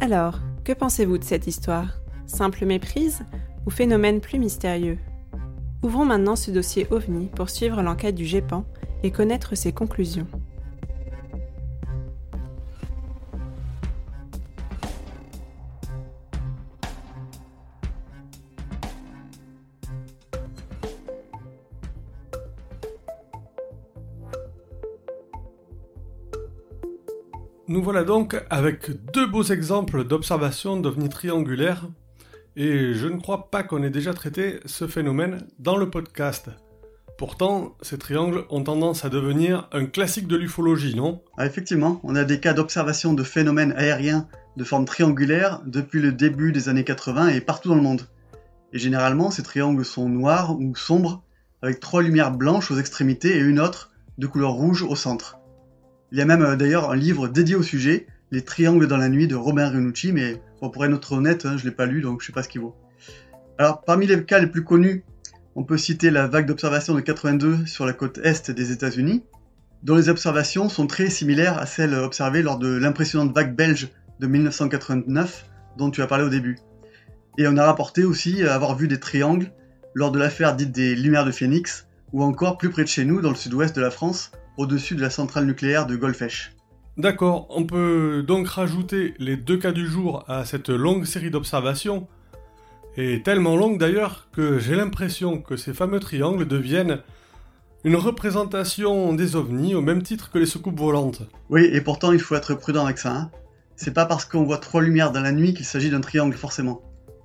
Alors, 0.00 0.40
que 0.64 0.72
pensez-vous 0.72 1.18
de 1.18 1.24
cette 1.24 1.46
histoire? 1.46 2.00
Simple 2.26 2.64
méprise 2.64 3.24
ou 3.66 3.70
phénomène 3.70 4.20
plus 4.20 4.38
mystérieux? 4.38 4.98
Ouvrons 5.82 6.06
maintenant 6.06 6.36
ce 6.36 6.50
dossier 6.50 6.86
OVNI 6.90 7.28
pour 7.36 7.50
suivre 7.50 7.82
l'enquête 7.82 8.14
du 8.14 8.24
GEPAN 8.24 8.64
et 9.02 9.10
connaître 9.10 9.54
ses 9.54 9.72
conclusions. 9.72 10.26
Voilà 27.84 28.02
donc 28.02 28.42
avec 28.48 28.90
deux 29.12 29.26
beaux 29.26 29.42
exemples 29.42 30.04
d'observation 30.04 30.78
d'ovnis 30.78 31.10
triangulaires, 31.10 31.86
et 32.56 32.94
je 32.94 33.06
ne 33.06 33.20
crois 33.20 33.50
pas 33.50 33.62
qu'on 33.62 33.82
ait 33.82 33.90
déjà 33.90 34.14
traité 34.14 34.60
ce 34.64 34.86
phénomène 34.86 35.46
dans 35.58 35.76
le 35.76 35.90
podcast. 35.90 36.48
Pourtant, 37.18 37.76
ces 37.82 37.98
triangles 37.98 38.46
ont 38.48 38.62
tendance 38.62 39.04
à 39.04 39.10
devenir 39.10 39.68
un 39.70 39.84
classique 39.84 40.26
de 40.26 40.36
l'ufologie, 40.36 40.96
non? 40.96 41.20
Ah, 41.36 41.44
Effectivement, 41.44 42.00
on 42.04 42.16
a 42.16 42.24
des 42.24 42.40
cas 42.40 42.54
d'observation 42.54 43.12
de 43.12 43.22
phénomènes 43.22 43.74
aériens 43.76 44.28
de 44.56 44.64
forme 44.64 44.86
triangulaire 44.86 45.60
depuis 45.66 46.00
le 46.00 46.10
début 46.10 46.52
des 46.52 46.70
années 46.70 46.84
80 46.84 47.28
et 47.28 47.42
partout 47.42 47.68
dans 47.68 47.74
le 47.74 47.82
monde. 47.82 48.08
Et 48.72 48.78
généralement, 48.78 49.30
ces 49.30 49.42
triangles 49.42 49.84
sont 49.84 50.08
noirs 50.08 50.58
ou 50.58 50.74
sombres, 50.74 51.22
avec 51.60 51.80
trois 51.80 52.00
lumières 52.00 52.32
blanches 52.32 52.70
aux 52.70 52.78
extrémités 52.78 53.36
et 53.36 53.40
une 53.40 53.60
autre 53.60 53.92
de 54.16 54.26
couleur 54.26 54.52
rouge 54.52 54.82
au 54.82 54.96
centre. 54.96 55.36
Il 56.14 56.18
y 56.18 56.20
a 56.20 56.26
même 56.26 56.42
euh, 56.42 56.54
d'ailleurs 56.54 56.92
un 56.92 56.94
livre 56.94 57.26
dédié 57.26 57.56
au 57.56 57.64
sujet, 57.64 58.06
Les 58.30 58.42
Triangles 58.42 58.86
dans 58.86 58.96
la 58.96 59.08
nuit 59.08 59.26
de 59.26 59.34
Robin 59.34 59.68
Renucci, 59.68 60.12
mais 60.12 60.40
pour 60.60 60.84
être 60.84 61.12
honnête, 61.12 61.44
hein, 61.44 61.56
je 61.56 61.64
ne 61.64 61.70
l'ai 61.70 61.74
pas 61.74 61.86
lu 61.86 62.02
donc 62.02 62.20
je 62.20 62.24
ne 62.24 62.26
sais 62.28 62.32
pas 62.32 62.44
ce 62.44 62.48
qu'il 62.48 62.60
vaut. 62.60 62.76
Alors 63.58 63.82
parmi 63.82 64.06
les 64.06 64.24
cas 64.24 64.38
les 64.38 64.46
plus 64.46 64.62
connus, 64.62 65.02
on 65.56 65.64
peut 65.64 65.76
citer 65.76 66.12
la 66.12 66.28
vague 66.28 66.46
d'observation 66.46 66.94
de 66.94 67.00
82 67.00 67.66
sur 67.66 67.84
la 67.84 67.92
côte 67.92 68.20
est 68.22 68.52
des 68.52 68.70
États-Unis, 68.70 69.24
dont 69.82 69.96
les 69.96 70.08
observations 70.08 70.68
sont 70.68 70.86
très 70.86 71.10
similaires 71.10 71.58
à 71.58 71.66
celles 71.66 71.94
observées 71.94 72.42
lors 72.42 72.60
de 72.60 72.68
l'impressionnante 72.68 73.34
vague 73.34 73.56
belge 73.56 73.88
de 74.20 74.28
1989 74.28 75.46
dont 75.78 75.90
tu 75.90 76.00
as 76.00 76.06
parlé 76.06 76.22
au 76.22 76.30
début. 76.30 76.58
Et 77.38 77.48
on 77.48 77.56
a 77.56 77.66
rapporté 77.66 78.04
aussi 78.04 78.44
avoir 78.44 78.76
vu 78.76 78.86
des 78.86 79.00
triangles 79.00 79.50
lors 79.94 80.12
de 80.12 80.20
l'affaire 80.20 80.54
dite 80.54 80.70
des 80.70 80.94
Lumières 80.94 81.24
de 81.24 81.32
Phoenix, 81.32 81.88
ou 82.12 82.22
encore 82.22 82.56
plus 82.56 82.70
près 82.70 82.84
de 82.84 82.88
chez 82.88 83.04
nous, 83.04 83.20
dans 83.20 83.30
le 83.30 83.34
sud-ouest 83.34 83.74
de 83.74 83.80
la 83.80 83.90
France, 83.90 84.30
au-dessus 84.56 84.94
de 84.94 85.00
la 85.00 85.10
centrale 85.10 85.46
nucléaire 85.46 85.86
de 85.86 85.96
Golfech. 85.96 86.52
D'accord, 86.96 87.46
on 87.50 87.64
peut 87.64 88.24
donc 88.26 88.46
rajouter 88.46 89.14
les 89.18 89.36
deux 89.36 89.58
cas 89.58 89.72
du 89.72 89.86
jour 89.86 90.24
à 90.28 90.44
cette 90.44 90.68
longue 90.68 91.06
série 91.06 91.30
d'observations, 91.30 92.06
et 92.96 93.22
tellement 93.22 93.56
longue 93.56 93.78
d'ailleurs 93.78 94.28
que 94.32 94.58
j'ai 94.58 94.76
l'impression 94.76 95.38
que 95.40 95.56
ces 95.56 95.74
fameux 95.74 95.98
triangles 95.98 96.46
deviennent 96.46 97.00
une 97.82 97.96
représentation 97.96 99.12
des 99.12 99.36
ovnis 99.36 99.74
au 99.74 99.82
même 99.82 100.02
titre 100.02 100.30
que 100.30 100.38
les 100.38 100.46
soucoupes 100.46 100.78
volantes. 100.78 101.22
Oui, 101.50 101.68
et 101.72 101.80
pourtant 101.80 102.12
il 102.12 102.20
faut 102.20 102.34
être 102.34 102.54
prudent 102.54 102.84
avec 102.84 102.98
ça. 102.98 103.12
Hein. 103.12 103.30
C'est 103.76 103.92
pas 103.92 104.06
parce 104.06 104.24
qu'on 104.24 104.44
voit 104.44 104.58
trois 104.58 104.80
lumières 104.80 105.10
dans 105.10 105.20
la 105.20 105.32
nuit 105.32 105.52
qu'il 105.52 105.66
s'agit 105.66 105.90
d'un 105.90 106.00
triangle 106.00 106.36
forcément. 106.36 106.80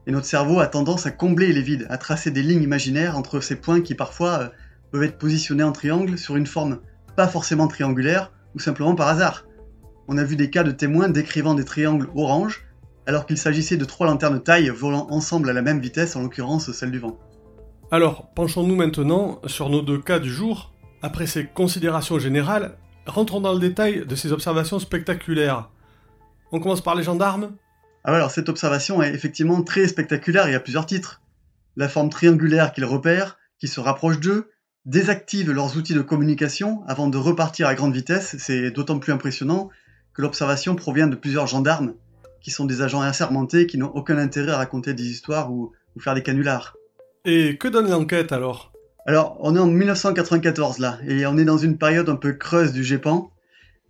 Et 0.07 0.11
notre 0.11 0.25
cerveau 0.25 0.59
a 0.59 0.67
tendance 0.67 1.05
à 1.05 1.11
combler 1.11 1.53
les 1.53 1.61
vides, 1.61 1.85
à 1.89 1.97
tracer 1.97 2.31
des 2.31 2.41
lignes 2.41 2.63
imaginaires 2.63 3.15
entre 3.15 3.39
ces 3.39 3.55
points 3.55 3.81
qui 3.81 3.93
parfois 3.93 4.39
euh, 4.39 4.47
peuvent 4.91 5.03
être 5.03 5.19
positionnés 5.19 5.63
en 5.63 5.71
triangle 5.71 6.17
sur 6.17 6.35
une 6.35 6.47
forme 6.47 6.79
pas 7.19 7.27
forcément 7.27 7.67
triangulaire, 7.67 8.31
ou 8.55 8.59
simplement 8.59 8.95
par 8.95 9.09
hasard. 9.09 9.43
On 10.07 10.17
a 10.17 10.23
vu 10.23 10.37
des 10.37 10.49
cas 10.49 10.63
de 10.63 10.71
témoins 10.71 11.09
décrivant 11.09 11.53
des 11.53 11.65
triangles 11.65 12.07
orange, 12.15 12.65
alors 13.05 13.25
qu'il 13.25 13.37
s'agissait 13.37 13.75
de 13.75 13.83
trois 13.83 14.07
lanternes 14.07 14.41
taille 14.41 14.69
volant 14.69 15.05
ensemble 15.09 15.49
à 15.49 15.53
la 15.53 15.61
même 15.61 15.81
vitesse, 15.81 16.15
en 16.15 16.21
l'occurrence 16.21 16.71
celle 16.71 16.91
du 16.91 16.99
vent. 16.99 17.19
Alors, 17.91 18.29
penchons-nous 18.35 18.77
maintenant 18.77 19.41
sur 19.47 19.69
nos 19.69 19.81
deux 19.81 19.99
cas 19.99 20.19
du 20.19 20.29
jour. 20.29 20.71
Après 21.01 21.27
ces 21.27 21.45
considérations 21.45 22.19
générales, 22.19 22.77
rentrons 23.05 23.41
dans 23.41 23.51
le 23.51 23.59
détail 23.59 24.05
de 24.05 24.15
ces 24.15 24.31
observations 24.31 24.79
spectaculaires. 24.79 25.69
On 26.53 26.61
commence 26.61 26.79
par 26.79 26.95
les 26.95 27.03
gendarmes 27.03 27.51
Ah 28.05 28.13
alors 28.13 28.31
cette 28.31 28.47
observation 28.47 29.03
est 29.03 29.13
effectivement 29.13 29.61
très 29.61 29.89
spectaculaire 29.89 30.47
et 30.47 30.55
a 30.55 30.61
plusieurs 30.61 30.85
titres. 30.85 31.21
La 31.75 31.89
forme 31.89 32.09
triangulaire 32.09 32.71
qu'ils 32.71 32.85
repèrent, 32.85 33.37
qui 33.59 33.67
se 33.67 33.81
rapproche 33.81 34.21
d'eux, 34.21 34.49
désactivent 34.85 35.51
leurs 35.51 35.77
outils 35.77 35.93
de 35.93 36.01
communication 36.01 36.83
avant 36.87 37.07
de 37.07 37.17
repartir 37.17 37.67
à 37.67 37.75
grande 37.75 37.93
vitesse. 37.93 38.35
C'est 38.39 38.71
d'autant 38.71 38.99
plus 38.99 39.13
impressionnant 39.13 39.69
que 40.13 40.21
l'observation 40.21 40.75
provient 40.75 41.07
de 41.07 41.15
plusieurs 41.15 41.47
gendarmes, 41.47 41.93
qui 42.41 42.51
sont 42.51 42.65
des 42.65 42.81
agents 42.81 43.01
assermentés 43.01 43.67
qui 43.67 43.77
n'ont 43.77 43.91
aucun 43.93 44.17
intérêt 44.17 44.51
à 44.51 44.57
raconter 44.57 44.93
des 44.93 45.07
histoires 45.07 45.51
ou, 45.51 45.73
faire 45.99 46.15
des 46.15 46.23
canulars. 46.23 46.77
Et 47.25 47.57
que 47.57 47.67
donne 47.67 47.89
l'enquête 47.89 48.31
alors? 48.31 48.71
Alors, 49.05 49.37
on 49.41 49.53
est 49.55 49.59
en 49.59 49.65
1994 49.65 50.79
là, 50.79 50.97
et 51.05 51.25
on 51.25 51.37
est 51.37 51.43
dans 51.43 51.57
une 51.57 51.77
période 51.77 52.07
un 52.07 52.15
peu 52.15 52.31
creuse 52.31 52.71
du 52.71 52.85
GEPAN, 52.85 53.31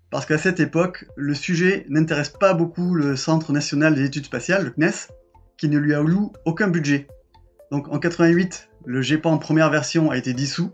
parce 0.09 0.25
qu'à 0.25 0.39
cette 0.39 0.59
époque, 0.59 1.05
le 1.15 1.35
sujet 1.35 1.85
n'intéresse 1.87 2.29
pas 2.29 2.53
beaucoup 2.53 2.95
le 2.95 3.15
Centre 3.15 3.51
national 3.51 3.93
des 3.93 4.05
études 4.05 4.25
spatiales, 4.25 4.65
le 4.65 4.71
CNES, 4.71 5.13
qui 5.57 5.69
ne 5.69 5.77
lui 5.77 5.93
alloue 5.93 6.33
aucun 6.45 6.67
budget. 6.67 7.07
Donc 7.71 7.87
en 7.89 7.99
88, 7.99 8.68
le 8.85 9.01
GEPAN 9.01 9.37
première 9.37 9.69
version 9.69 10.11
a 10.11 10.17
été 10.17 10.33
dissous, 10.33 10.71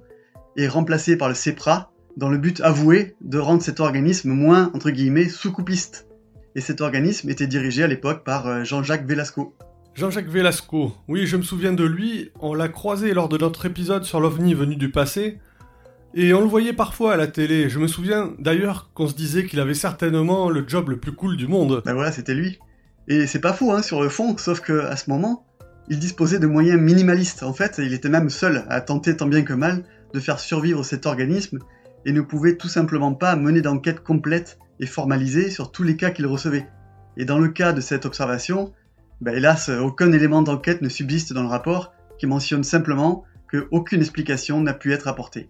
est 0.57 0.67
remplacé 0.67 1.17
par 1.17 1.27
le 1.27 1.35
CEPRA 1.35 1.91
dans 2.17 2.29
le 2.29 2.37
but 2.37 2.61
avoué 2.61 3.15
de 3.21 3.37
rendre 3.37 3.61
cet 3.61 3.79
organisme 3.79 4.31
moins, 4.31 4.71
entre 4.73 4.89
guillemets, 4.89 5.27
sous-coupiste. 5.27 6.07
Et 6.55 6.61
cet 6.61 6.79
organisme 6.79 7.29
était 7.29 7.47
dirigé 7.47 7.83
à 7.83 7.87
l'époque 7.87 8.23
par 8.23 8.47
euh, 8.47 8.63
Jean-Jacques 8.63 9.05
Velasco. 9.05 9.53
Jean-Jacques 9.93 10.29
Velasco, 10.29 10.93
oui, 11.07 11.25
je 11.25 11.37
me 11.37 11.41
souviens 11.41 11.73
de 11.73 11.83
lui, 11.83 12.31
on 12.39 12.53
l'a 12.53 12.69
croisé 12.69 13.13
lors 13.13 13.29
de 13.29 13.37
notre 13.37 13.65
épisode 13.65 14.03
sur 14.03 14.19
l'OVNI 14.19 14.53
venu 14.53 14.75
du 14.75 14.91
passé, 14.91 15.39
et 16.13 16.33
on 16.33 16.41
le 16.41 16.47
voyait 16.47 16.73
parfois 16.73 17.13
à 17.13 17.17
la 17.17 17.27
télé. 17.27 17.69
Je 17.69 17.79
me 17.79 17.87
souviens 17.87 18.33
d'ailleurs 18.39 18.89
qu'on 18.93 19.07
se 19.07 19.15
disait 19.15 19.45
qu'il 19.45 19.59
avait 19.59 19.73
certainement 19.73 20.49
le 20.49 20.65
job 20.67 20.89
le 20.89 20.97
plus 20.97 21.11
cool 21.11 21.35
du 21.35 21.47
monde. 21.47 21.81
Ben 21.85 21.93
voilà, 21.93 22.11
c'était 22.11 22.33
lui. 22.33 22.59
Et 23.07 23.27
c'est 23.27 23.41
pas 23.41 23.53
faux 23.53 23.71
hein, 23.71 23.81
sur 23.81 24.01
le 24.01 24.09
fond, 24.09 24.37
sauf 24.37 24.61
que 24.61 24.85
à 24.85 24.95
ce 24.95 25.09
moment, 25.09 25.45
il 25.89 25.99
disposait 25.99 26.39
de 26.39 26.47
moyens 26.47 26.79
minimalistes. 26.79 27.43
En 27.43 27.53
fait, 27.53 27.75
il 27.77 27.93
était 27.93 28.09
même 28.09 28.29
seul 28.29 28.65
à 28.69 28.81
tenter 28.81 29.15
tant 29.15 29.27
bien 29.27 29.43
que 29.43 29.53
mal 29.53 29.83
de 30.13 30.19
faire 30.19 30.39
survivre 30.39 30.83
cet 30.83 31.05
organisme 31.05 31.59
et 32.05 32.11
ne 32.11 32.21
pouvait 32.21 32.55
tout 32.55 32.67
simplement 32.67 33.13
pas 33.13 33.35
mener 33.35 33.61
d'enquête 33.61 34.01
complète 34.01 34.59
et 34.79 34.85
formalisée 34.85 35.49
sur 35.49 35.71
tous 35.71 35.83
les 35.83 35.97
cas 35.97 36.11
qu'il 36.11 36.27
recevait. 36.27 36.67
Et 37.17 37.25
dans 37.25 37.39
le 37.39 37.49
cas 37.49 37.73
de 37.73 37.81
cette 37.81 38.05
observation, 38.05 38.73
bah, 39.21 39.33
hélas, 39.33 39.69
aucun 39.69 40.11
élément 40.11 40.41
d'enquête 40.41 40.81
ne 40.81 40.89
subsiste 40.89 41.33
dans 41.33 41.43
le 41.43 41.49
rapport 41.49 41.93
qui 42.17 42.27
mentionne 42.27 42.63
simplement 42.63 43.23
qu'aucune 43.49 44.01
explication 44.01 44.61
n'a 44.61 44.73
pu 44.73 44.93
être 44.93 45.07
apportée. 45.07 45.49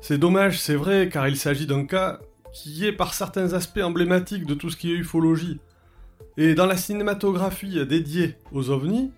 C'est 0.00 0.18
dommage, 0.18 0.60
c'est 0.60 0.74
vrai, 0.74 1.08
car 1.10 1.28
il 1.28 1.36
s'agit 1.36 1.66
d'un 1.66 1.84
cas 1.84 2.20
qui 2.52 2.86
est 2.86 2.92
par 2.92 3.14
certains 3.14 3.52
aspects 3.52 3.80
emblématique 3.82 4.46
de 4.46 4.54
tout 4.54 4.70
ce 4.70 4.76
qui 4.76 4.92
est 4.92 4.96
ufologie. 4.96 5.60
Et 6.36 6.54
dans 6.54 6.66
la 6.66 6.76
cinématographie 6.76 7.84
dédiée 7.86 8.36
aux 8.52 8.70
ovnis, 8.70 9.12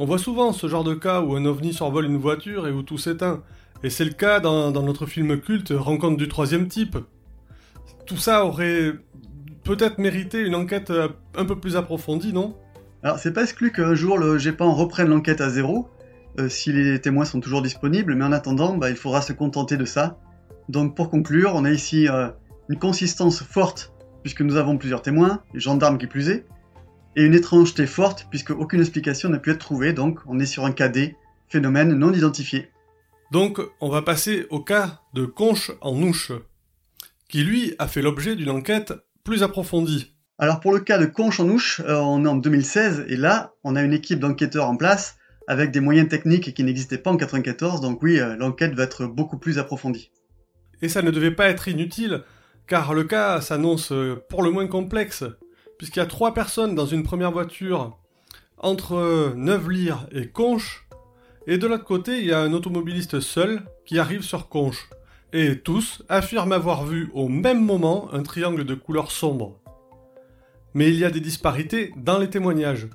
on 0.00 0.06
voit 0.06 0.18
souvent 0.18 0.54
ce 0.54 0.66
genre 0.66 0.82
de 0.82 0.94
cas 0.94 1.20
où 1.20 1.36
un 1.36 1.44
ovni 1.44 1.74
survole 1.74 2.06
une 2.06 2.16
voiture 2.16 2.66
et 2.66 2.72
où 2.72 2.82
tout 2.82 2.96
s'éteint. 2.96 3.42
Et 3.82 3.90
c'est 3.90 4.06
le 4.06 4.12
cas 4.12 4.40
dans, 4.40 4.72
notre 4.72 5.04
film 5.04 5.38
culte 5.38 5.74
Rencontre 5.76 6.16
du 6.16 6.26
troisième 6.26 6.68
type. 6.68 6.96
Tout 8.06 8.16
ça 8.16 8.46
aurait 8.46 8.94
peut-être 9.62 9.98
mérité 9.98 10.40
une 10.40 10.54
enquête 10.54 10.88
euh, 10.88 11.08
un 11.36 11.44
peu 11.44 11.60
plus 11.60 11.76
approfondie, 11.76 12.32
non? 12.32 12.56
Alors 13.02 13.18
c'est 13.18 13.34
pas 13.34 13.42
exclu 13.42 13.72
qu'un 13.72 13.94
jour 13.94 14.16
le 14.16 14.38
GEPAN 14.38 14.72
reprenne 14.72 15.08
l'enquête 15.08 15.42
à 15.42 15.50
zéro, 15.50 15.90
euh, 16.38 16.48
si 16.48 16.72
les 16.72 16.98
témoins 17.02 17.26
sont 17.26 17.40
toujours 17.40 17.60
disponibles, 17.60 18.14
mais 18.14 18.24
en 18.24 18.32
attendant, 18.32 18.78
bah, 18.78 18.88
il 18.88 18.96
faudra 18.96 19.20
se 19.20 19.34
contenter 19.34 19.76
de 19.76 19.84
ça. 19.84 20.18
Donc 20.70 20.96
pour 20.96 21.10
conclure, 21.10 21.52
on 21.54 21.66
a 21.66 21.70
ici 21.70 22.08
euh, 22.08 22.28
une 22.70 22.78
consistance 22.78 23.42
forte, 23.42 23.92
puisque 24.22 24.40
nous 24.40 24.56
avons 24.56 24.78
plusieurs 24.78 25.02
témoins, 25.02 25.42
les 25.52 25.60
gendarmes 25.60 25.98
qui 25.98 26.06
plus 26.06 26.30
est, 26.30 26.46
et 27.16 27.22
une 27.22 27.34
étrangeté 27.34 27.86
forte, 27.86 28.26
puisque 28.30 28.50
aucune 28.50 28.80
explication 28.80 29.28
n'a 29.28 29.38
pu 29.38 29.50
être 29.50 29.58
trouvée, 29.58 29.92
donc 29.92 30.20
on 30.26 30.38
est 30.38 30.46
sur 30.46 30.64
un 30.64 30.72
KD, 30.72 31.16
phénomène 31.48 31.94
non 31.94 32.12
identifié. 32.12 32.70
Donc 33.30 33.60
on 33.80 33.88
va 33.88 34.02
passer 34.02 34.46
au 34.50 34.60
cas 34.60 35.00
de 35.14 35.24
Conche 35.24 35.72
en 35.80 36.00
Ouche, 36.02 36.32
qui 37.28 37.44
lui 37.44 37.74
a 37.78 37.86
fait 37.86 38.02
l'objet 38.02 38.36
d'une 38.36 38.50
enquête 38.50 38.92
plus 39.24 39.42
approfondie. 39.42 40.14
Alors 40.38 40.60
pour 40.60 40.72
le 40.72 40.80
cas 40.80 40.98
de 40.98 41.06
Conche 41.06 41.40
en 41.40 41.48
Ouche, 41.48 41.80
euh, 41.80 41.96
on 41.96 42.24
est 42.24 42.28
en 42.28 42.36
2016, 42.36 43.06
et 43.08 43.16
là, 43.16 43.52
on 43.62 43.76
a 43.76 43.82
une 43.82 43.92
équipe 43.92 44.20
d'enquêteurs 44.20 44.68
en 44.68 44.76
place, 44.76 45.16
avec 45.46 45.70
des 45.70 45.80
moyens 45.80 46.08
techniques 46.08 46.54
qui 46.54 46.64
n'existaient 46.64 46.98
pas 46.98 47.10
en 47.10 47.16
94, 47.16 47.80
donc 47.80 48.02
oui, 48.02 48.18
euh, 48.18 48.36
l'enquête 48.36 48.74
va 48.74 48.84
être 48.84 49.06
beaucoup 49.06 49.38
plus 49.38 49.58
approfondie. 49.58 50.10
Et 50.82 50.88
ça 50.88 51.02
ne 51.02 51.10
devait 51.10 51.30
pas 51.30 51.48
être 51.48 51.68
inutile, 51.68 52.22
car 52.66 52.94
le 52.94 53.04
cas 53.04 53.40
s'annonce 53.40 53.92
euh, 53.92 54.16
pour 54.28 54.42
le 54.42 54.50
moins 54.50 54.66
complexe, 54.66 55.24
puisqu'il 55.80 56.00
y 56.00 56.02
a 56.02 56.06
trois 56.06 56.34
personnes 56.34 56.74
dans 56.74 56.84
une 56.84 57.02
première 57.02 57.32
voiture 57.32 57.96
entre 58.58 58.96
euh, 58.96 59.32
Neuvelyre 59.34 60.06
et 60.12 60.26
Conche, 60.26 60.86
et 61.46 61.56
de 61.56 61.66
l'autre 61.66 61.84
côté 61.84 62.18
il 62.18 62.26
y 62.26 62.32
a 62.32 62.40
un 62.40 62.52
automobiliste 62.52 63.20
seul 63.20 63.62
qui 63.86 63.98
arrive 63.98 64.20
sur 64.20 64.50
Conche, 64.50 64.90
et 65.32 65.56
tous 65.56 66.02
affirment 66.10 66.52
avoir 66.52 66.84
vu 66.84 67.08
au 67.14 67.28
même 67.28 67.64
moment 67.64 68.12
un 68.12 68.22
triangle 68.22 68.66
de 68.66 68.74
couleur 68.74 69.10
sombre. 69.10 69.58
Mais 70.74 70.90
il 70.90 70.96
y 70.96 71.04
a 71.06 71.10
des 71.10 71.20
disparités 71.20 71.94
dans 71.96 72.18
les 72.18 72.28
témoignages 72.28 72.86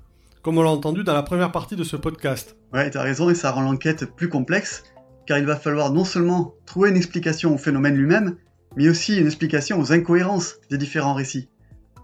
comme 0.43 0.59
on 0.59 0.61
l'a 0.61 0.69
entendu 0.69 1.03
dans 1.03 1.15
la 1.15 1.23
première 1.23 1.51
partie 1.51 1.75
de 1.75 1.83
ce 1.83 1.95
podcast. 1.95 2.55
Ouais, 2.71 2.91
t'as 2.91 3.01
raison, 3.01 3.31
et 3.31 3.33
ça 3.33 3.49
rend 3.49 3.63
l'enquête 3.63 4.15
plus 4.15 4.29
complexe, 4.29 4.83
car 5.25 5.39
il 5.39 5.45
va 5.47 5.55
falloir 5.55 5.91
non 5.91 6.05
seulement 6.05 6.53
trouver 6.67 6.91
une 6.91 6.97
explication 6.97 7.55
au 7.55 7.57
phénomène 7.57 7.95
lui-même, 7.95 8.35
mais 8.75 8.87
aussi 8.87 9.17
une 9.17 9.25
explication 9.25 9.79
aux 9.79 9.91
incohérences 9.91 10.57
des 10.69 10.77
différents 10.77 11.15
récits. 11.15 11.49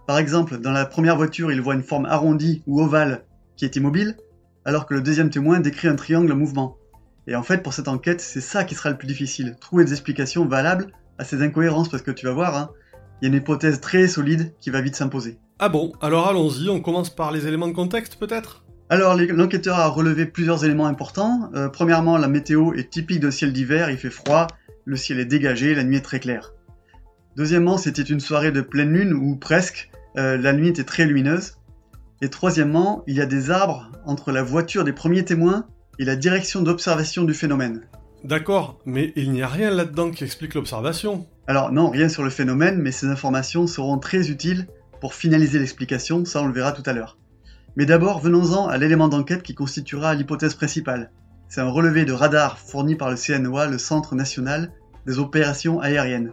Par 0.06 0.18
exemple, 0.18 0.58
dans 0.58 0.72
la 0.72 0.84
première 0.84 1.16
voiture, 1.16 1.52
il 1.52 1.60
voit 1.60 1.74
une 1.74 1.82
forme 1.82 2.06
arrondie 2.06 2.62
ou 2.66 2.82
ovale 2.82 3.24
qui 3.56 3.64
est 3.64 3.76
immobile, 3.76 4.16
alors 4.64 4.86
que 4.86 4.94
le 4.94 5.00
deuxième 5.00 5.30
témoin 5.30 5.60
décrit 5.60 5.88
un 5.88 5.94
triangle 5.94 6.32
en 6.32 6.36
mouvement. 6.36 6.76
Et 7.26 7.36
en 7.36 7.42
fait, 7.42 7.62
pour 7.62 7.72
cette 7.72 7.88
enquête, 7.88 8.20
c'est 8.20 8.40
ça 8.40 8.64
qui 8.64 8.74
sera 8.74 8.90
le 8.90 8.98
plus 8.98 9.06
difficile, 9.06 9.56
trouver 9.60 9.84
des 9.84 9.92
explications 9.92 10.44
valables 10.44 10.88
à 11.18 11.24
ces 11.24 11.42
incohérences, 11.42 11.88
parce 11.88 12.02
que 12.02 12.10
tu 12.10 12.26
vas 12.26 12.32
voir, 12.32 12.56
hein, 12.56 12.70
il 13.20 13.26
y 13.26 13.26
a 13.26 13.28
une 13.28 13.40
hypothèse 13.40 13.80
très 13.80 14.08
solide 14.08 14.52
qui 14.60 14.70
va 14.70 14.80
vite 14.80 14.96
s'imposer. 14.96 15.38
Ah 15.60 15.68
bon, 15.68 15.92
alors 16.00 16.26
allons-y, 16.26 16.68
on 16.68 16.80
commence 16.80 17.10
par 17.14 17.30
les 17.30 17.46
éléments 17.46 17.68
de 17.68 17.72
contexte 17.72 18.16
peut-être? 18.16 18.64
Alors, 18.88 19.16
l'enquêteur 19.16 19.78
a 19.78 19.86
relevé 19.86 20.26
plusieurs 20.26 20.64
éléments 20.64 20.86
importants. 20.86 21.48
Euh, 21.54 21.68
premièrement, 21.68 22.18
la 22.18 22.28
météo 22.28 22.74
est 22.74 22.90
typique 22.90 23.20
de 23.20 23.30
ciel 23.30 23.52
d'hiver, 23.52 23.88
il 23.88 23.96
fait 23.96 24.10
froid, 24.10 24.48
le 24.84 24.96
ciel 24.96 25.20
est 25.20 25.24
dégagé, 25.24 25.74
la 25.74 25.84
nuit 25.84 25.96
est 25.96 26.02
très 26.02 26.18
claire. 26.18 26.52
Deuxièmement, 27.36 27.78
c'était 27.78 28.02
une 28.02 28.20
soirée 28.20 28.52
de 28.52 28.60
pleine 28.60 28.92
lune, 28.92 29.12
ou 29.12 29.36
presque, 29.36 29.90
euh, 30.18 30.36
la 30.36 30.52
nuit 30.52 30.68
était 30.68 30.84
très 30.84 31.06
lumineuse. 31.06 31.54
Et 32.20 32.28
troisièmement, 32.28 33.02
il 33.06 33.16
y 33.16 33.20
a 33.20 33.26
des 33.26 33.50
arbres 33.50 33.90
entre 34.04 34.32
la 34.32 34.42
voiture 34.42 34.84
des 34.84 34.92
premiers 34.92 35.24
témoins 35.24 35.66
et 35.98 36.04
la 36.04 36.16
direction 36.16 36.62
d'observation 36.62 37.24
du 37.24 37.34
phénomène. 37.34 37.82
D'accord, 38.24 38.78
mais 38.86 39.12
il 39.16 39.32
n'y 39.32 39.42
a 39.42 39.48
rien 39.48 39.70
là-dedans 39.70 40.10
qui 40.10 40.22
explique 40.22 40.54
l'observation. 40.54 41.26
Alors 41.48 41.72
non, 41.72 41.90
rien 41.90 42.08
sur 42.08 42.22
le 42.22 42.30
phénomène, 42.30 42.80
mais 42.80 42.92
ces 42.92 43.06
informations 43.06 43.66
seront 43.66 43.98
très 43.98 44.30
utiles 44.30 44.68
pour 45.00 45.14
finaliser 45.14 45.58
l'explication, 45.58 46.24
ça 46.24 46.40
on 46.40 46.46
le 46.46 46.52
verra 46.52 46.70
tout 46.70 46.84
à 46.86 46.92
l'heure. 46.92 47.18
Mais 47.74 47.86
d'abord, 47.86 48.20
venons-en 48.20 48.68
à 48.68 48.78
l'élément 48.78 49.08
d'enquête 49.08 49.42
qui 49.42 49.54
constituera 49.54 50.14
l'hypothèse 50.14 50.54
principale. 50.54 51.10
C'est 51.48 51.60
un 51.60 51.68
relevé 51.68 52.04
de 52.04 52.12
radar 52.12 52.58
fourni 52.58 52.94
par 52.94 53.10
le 53.10 53.16
CNOA, 53.16 53.66
le 53.66 53.78
Centre 53.78 54.14
national 54.14 54.70
des 55.06 55.18
opérations 55.18 55.80
aériennes. 55.80 56.32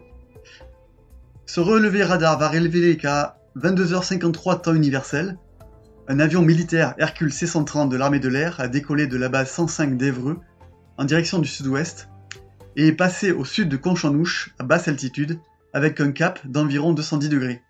Ce 1.50 1.60
relevé 1.60 2.04
radar 2.04 2.38
va 2.38 2.48
révéler 2.48 2.96
qu'à 2.96 3.40
22h53 3.58 4.62
temps 4.62 4.76
universel, 4.76 5.36
un 6.08 6.20
avion 6.20 6.44
militaire 6.44 6.94
Hercule 7.00 7.34
C-130 7.34 7.90
de 7.90 7.98
l'armée 7.98 8.20
de 8.20 8.30
l'air 8.30 8.60
a 8.60 8.68
décollé 8.68 9.08
de 9.08 9.18
la 9.18 9.30
base 9.30 9.50
105 9.50 9.98
d'Evreux 9.98 10.38
en 11.00 11.06
direction 11.06 11.40
du 11.40 11.48
sud-ouest 11.48 12.08
et 12.76 12.86
est 12.86 12.94
passé 12.94 13.32
au 13.32 13.46
sud 13.46 13.68
de 13.68 13.78
Conchanouche 13.78 14.54
à 14.60 14.64
basse 14.64 14.88
altitude 14.88 15.40
avec 15.74 16.00
un 16.00 16.12
cap 16.12 16.40
d'environ 16.46 16.94
210 16.94 17.30
degrés. 17.30 17.64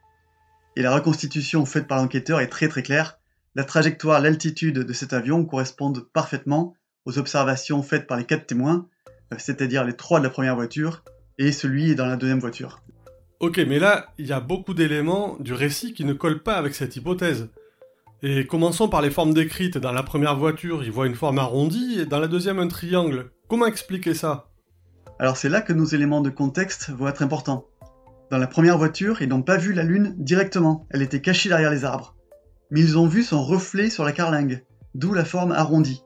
Et 0.75 0.81
la 0.81 0.93
reconstitution 0.93 1.65
faite 1.65 1.87
par 1.87 1.99
l'enquêteur 1.99 2.41
est 2.41 2.49
très 2.49 2.67
très 2.67 2.83
claire. 2.83 3.17
La 3.55 3.63
trajectoire, 3.63 4.19
l'altitude 4.19 4.79
de 4.79 4.93
cet 4.93 5.13
avion 5.13 5.45
correspondent 5.45 6.05
parfaitement 6.11 6.73
aux 7.05 7.17
observations 7.17 7.81
faites 7.81 8.07
par 8.07 8.17
les 8.17 8.25
quatre 8.25 8.45
témoins, 8.45 8.89
euh, 9.31 9.37
c'est-à-dire 9.39 9.85
les 9.85 9.95
trois 9.95 10.19
de 10.19 10.25
la 10.25 10.29
première 10.29 10.57
voiture 10.57 11.05
et 11.37 11.53
celui 11.53 11.95
dans 11.95 12.07
la 12.07 12.17
deuxième 12.17 12.39
voiture. 12.39 12.81
Ok, 13.39 13.57
mais 13.65 13.79
là, 13.79 14.13
il 14.17 14.27
y 14.27 14.33
a 14.33 14.41
beaucoup 14.41 14.73
d'éléments 14.73 15.37
du 15.39 15.53
récit 15.53 15.93
qui 15.93 16.03
ne 16.03 16.11
collent 16.11 16.43
pas 16.43 16.55
avec 16.55 16.75
cette 16.75 16.97
hypothèse. 16.97 17.47
Et 18.21 18.45
commençons 18.45 18.89
par 18.89 19.01
les 19.01 19.11
formes 19.11 19.33
décrites. 19.33 19.77
Dans 19.77 19.93
la 19.93 20.03
première 20.03 20.35
voiture, 20.35 20.83
il 20.83 20.91
voit 20.91 21.07
une 21.07 21.15
forme 21.15 21.39
arrondie 21.39 22.01
et 22.01 22.05
dans 22.05 22.19
la 22.19 22.27
deuxième 22.27 22.59
un 22.59 22.67
triangle. 22.67 23.31
Comment 23.47 23.65
expliquer 23.65 24.13
ça? 24.13 24.49
Alors 25.19 25.37
c'est 25.37 25.47
là 25.47 25.61
que 25.61 25.71
nos 25.71 25.85
éléments 25.85 26.19
de 26.19 26.29
contexte 26.29 26.89
vont 26.89 27.07
être 27.07 27.21
importants. 27.21 27.65
Dans 28.29 28.37
la 28.37 28.47
première 28.47 28.77
voiture, 28.77 29.21
ils 29.21 29.29
n'ont 29.29 29.41
pas 29.41 29.55
vu 29.55 29.71
la 29.71 29.83
Lune 29.83 30.15
directement, 30.17 30.85
elle 30.89 31.01
était 31.01 31.21
cachée 31.21 31.47
derrière 31.47 31.71
les 31.71 31.85
arbres. 31.85 32.15
Mais 32.71 32.81
ils 32.81 32.97
ont 32.97 33.07
vu 33.07 33.23
son 33.23 33.41
reflet 33.41 33.89
sur 33.89 34.03
la 34.03 34.11
carlingue, 34.11 34.65
d'où 34.95 35.13
la 35.13 35.23
forme 35.23 35.53
arrondie. 35.53 36.03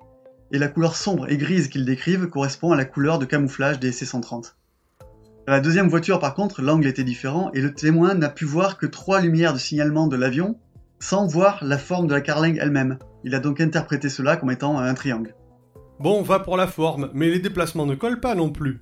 Et 0.51 0.59
la 0.59 0.67
couleur 0.67 0.95
sombre 0.95 1.31
et 1.31 1.37
grise 1.37 1.67
qu'ils 1.67 1.85
décrivent 1.85 2.27
correspond 2.27 2.71
à 2.71 2.77
la 2.77 2.85
couleur 2.85 3.17
de 3.17 3.25
camouflage 3.25 3.79
des 3.79 3.91
C-130. 3.91 4.53
Dans 5.45 5.53
la 5.53 5.59
deuxième 5.59 5.89
voiture 5.89 6.19
par 6.19 6.35
contre, 6.35 6.61
l'angle 6.61 6.87
était 6.87 7.03
différent 7.03 7.51
et 7.53 7.59
le 7.59 7.73
témoin 7.73 8.13
n'a 8.13 8.29
pu 8.29 8.45
voir 8.45 8.77
que 8.77 8.85
trois 8.85 9.19
lumières 9.19 9.53
de 9.53 9.59
signalement 9.59 10.07
de 10.07 10.15
l'avion 10.15 10.57
sans 10.99 11.27
voir 11.27 11.59
la 11.61 11.77
forme 11.77 12.07
de 12.07 12.13
la 12.13 12.21
carlingue 12.21 12.57
elle-même. 12.61 12.97
Il 13.25 13.35
a 13.35 13.39
donc 13.39 13.59
interprété 13.59 14.07
cela 14.07 14.37
comme 14.37 14.51
étant 14.51 14.79
un 14.79 14.93
triangle. 14.93 15.35
Bon, 15.99 16.17
on 16.19 16.21
va 16.21 16.39
pour 16.39 16.55
la 16.55 16.65
forme, 16.67 17.09
mais 17.13 17.29
les 17.29 17.39
déplacements 17.39 17.85
ne 17.85 17.95
collent 17.95 18.21
pas 18.21 18.35
non 18.35 18.51
plus. 18.51 18.81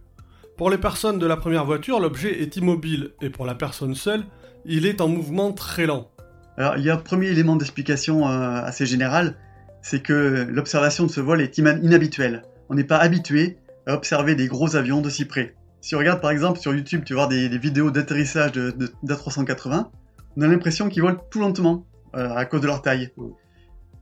Pour 0.56 0.69
les 0.69 0.78
personnes 0.78 1.17
de 1.17 1.26
la 1.26 1.36
première 1.36 1.65
voiture, 1.65 2.00
l'objet 2.00 2.41
est 2.41 2.56
immobile, 2.58 3.12
et 3.21 3.32
pour 3.32 3.47
la 3.47 3.56
personne 3.56 3.95
seule, 3.95 4.24
il 4.63 4.86
est 4.86 5.02
en 5.02 5.08
mouvement 5.08 5.52
très 5.52 5.88
lent. 5.88 6.12
Alors, 6.58 6.78
il 6.78 6.84
y 6.84 6.91
a 6.91 6.93
un 6.93 6.97
premier 6.97 7.30
élément 7.30 7.56
d'explication 7.56 8.28
euh, 8.28 8.62
assez 8.62 8.86
général, 8.86 9.36
c'est 9.82 10.04
que 10.04 10.45
l'observation 10.47 11.08
de 11.08 11.12
ce 11.12 11.21
vol 11.21 11.41
est 11.41 11.58
inhabituelle. 11.58 12.43
On 12.69 12.76
n'est 12.76 12.84
pas 12.84 12.97
habitué 12.97 13.58
à 13.88 13.95
observer 13.95 14.36
des 14.36 14.47
gros 14.47 14.76
avions 14.76 15.02
de 15.02 15.10
si 15.10 15.26
près. 15.26 15.56
Si 15.81 15.95
on 15.95 15.99
regarde 15.99 16.21
par 16.21 16.29
exemple 16.29 16.59
sur 16.59 16.73
YouTube, 16.73 17.03
tu 17.03 17.15
voir 17.15 17.27
des, 17.27 17.49
vidéos 17.57 17.89
d'atterrissage 17.89 18.51
d'A380, 18.51 19.87
on 20.37 20.41
a 20.41 20.47
l'impression 20.47 20.87
qu'ils 20.87 21.01
volent 21.01 21.19
tout 21.31 21.39
lentement, 21.39 21.85
euh, 22.15 22.29
à 22.35 22.45
cause 22.45 22.61
de 22.61 22.67
leur 22.67 22.83
taille. 22.83 23.11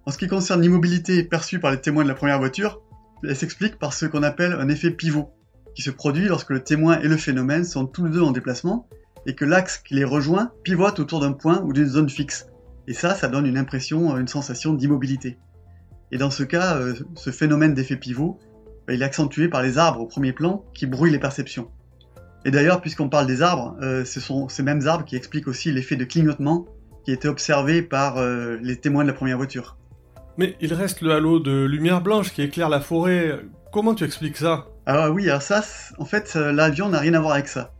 En 0.05 0.11
ce 0.11 0.17
qui 0.17 0.27
concerne 0.27 0.61
l'immobilité 0.61 1.23
perçue 1.23 1.59
par 1.59 1.71
les 1.71 1.79
témoins 1.79 2.03
de 2.03 2.09
la 2.09 2.15
première 2.15 2.37
voiture, 2.37 2.81
elle 3.23 3.35
s'explique 3.35 3.79
par 3.79 3.93
ce 3.93 4.05
qu'on 4.05 4.23
appelle 4.23 4.53
un 4.53 4.67
effet 4.67 4.91
pivot 4.91 5.31
qui 5.73 5.81
se 5.81 5.89
produit 5.89 6.27
lorsque 6.27 6.49
le 6.49 6.63
témoin 6.63 6.99
et 6.99 7.07
le 7.07 7.15
phénomène 7.15 7.63
sont 7.63 7.85
tous 7.85 8.05
les 8.05 8.11
deux 8.11 8.21
en 8.21 8.31
déplacement 8.31 8.87
et 9.25 9.35
que 9.35 9.45
l'axe 9.45 9.77
qui 9.77 9.95
les 9.95 10.03
rejoint 10.03 10.51
pivote 10.63 10.99
autour 10.99 11.21
d'un 11.21 11.33
point 11.33 11.61
ou 11.61 11.71
d'une 11.71 11.87
zone 11.87 12.09
fixe. 12.09 12.47
Et 12.87 12.93
ça, 12.93 13.15
ça 13.15 13.27
donne 13.29 13.45
une 13.45 13.57
impression, 13.57 14.17
une 14.17 14.27
sensation 14.27 14.73
d'immobilité. 14.73 15.37
Et 16.11 16.17
dans 16.17 16.31
ce 16.31 16.43
cas, 16.43 16.77
euh, 16.77 16.95
ce 17.15 17.31
phénomène 17.31 17.73
d'effet 17.73 17.95
pivot, 17.95 18.39
il 18.93 19.01
est 19.01 19.05
accentué 19.05 19.47
par 19.47 19.61
les 19.61 19.77
arbres 19.77 20.01
au 20.01 20.05
premier 20.05 20.33
plan 20.33 20.65
qui 20.73 20.85
brouillent 20.85 21.11
les 21.11 21.19
perceptions. 21.19 21.69
Et 22.45 22.51
d'ailleurs, 22.51 22.81
puisqu'on 22.81 23.09
parle 23.09 23.27
des 23.27 23.41
arbres, 23.41 23.75
euh, 23.81 24.05
ce 24.05 24.19
sont 24.19 24.47
ces 24.47 24.63
mêmes 24.63 24.87
arbres 24.87 25.05
qui 25.05 25.15
expliquent 25.15 25.47
aussi 25.47 25.71
l'effet 25.71 25.95
de 25.95 26.05
clignotement 26.05 26.65
qui 27.03 27.11
a 27.11 27.13
été 27.13 27.27
observé 27.27 27.81
par 27.81 28.17
euh, 28.17 28.57
les 28.61 28.77
témoins 28.77 29.03
de 29.03 29.09
la 29.09 29.13
première 29.13 29.37
voiture. 29.37 29.77
Mais 30.37 30.55
il 30.61 30.73
reste 30.73 31.01
le 31.01 31.11
halo 31.11 31.39
de 31.39 31.65
lumière 31.65 32.01
blanche 32.01 32.31
qui 32.31 32.41
éclaire 32.41 32.69
la 32.69 32.79
forêt. 32.79 33.39
Comment 33.73 33.93
tu 33.93 34.05
expliques 34.05 34.37
ça? 34.37 34.67
Ah 34.85 35.11
oui, 35.11 35.29
alors 35.29 35.41
ça, 35.41 35.63
en 35.97 36.05
fait, 36.05 36.33
euh, 36.35 36.51
l'avion 36.53 36.89
n'a 36.89 36.99
rien 36.99 37.13
à 37.13 37.19
voir 37.19 37.33
avec 37.33 37.47
ça. 37.47 37.73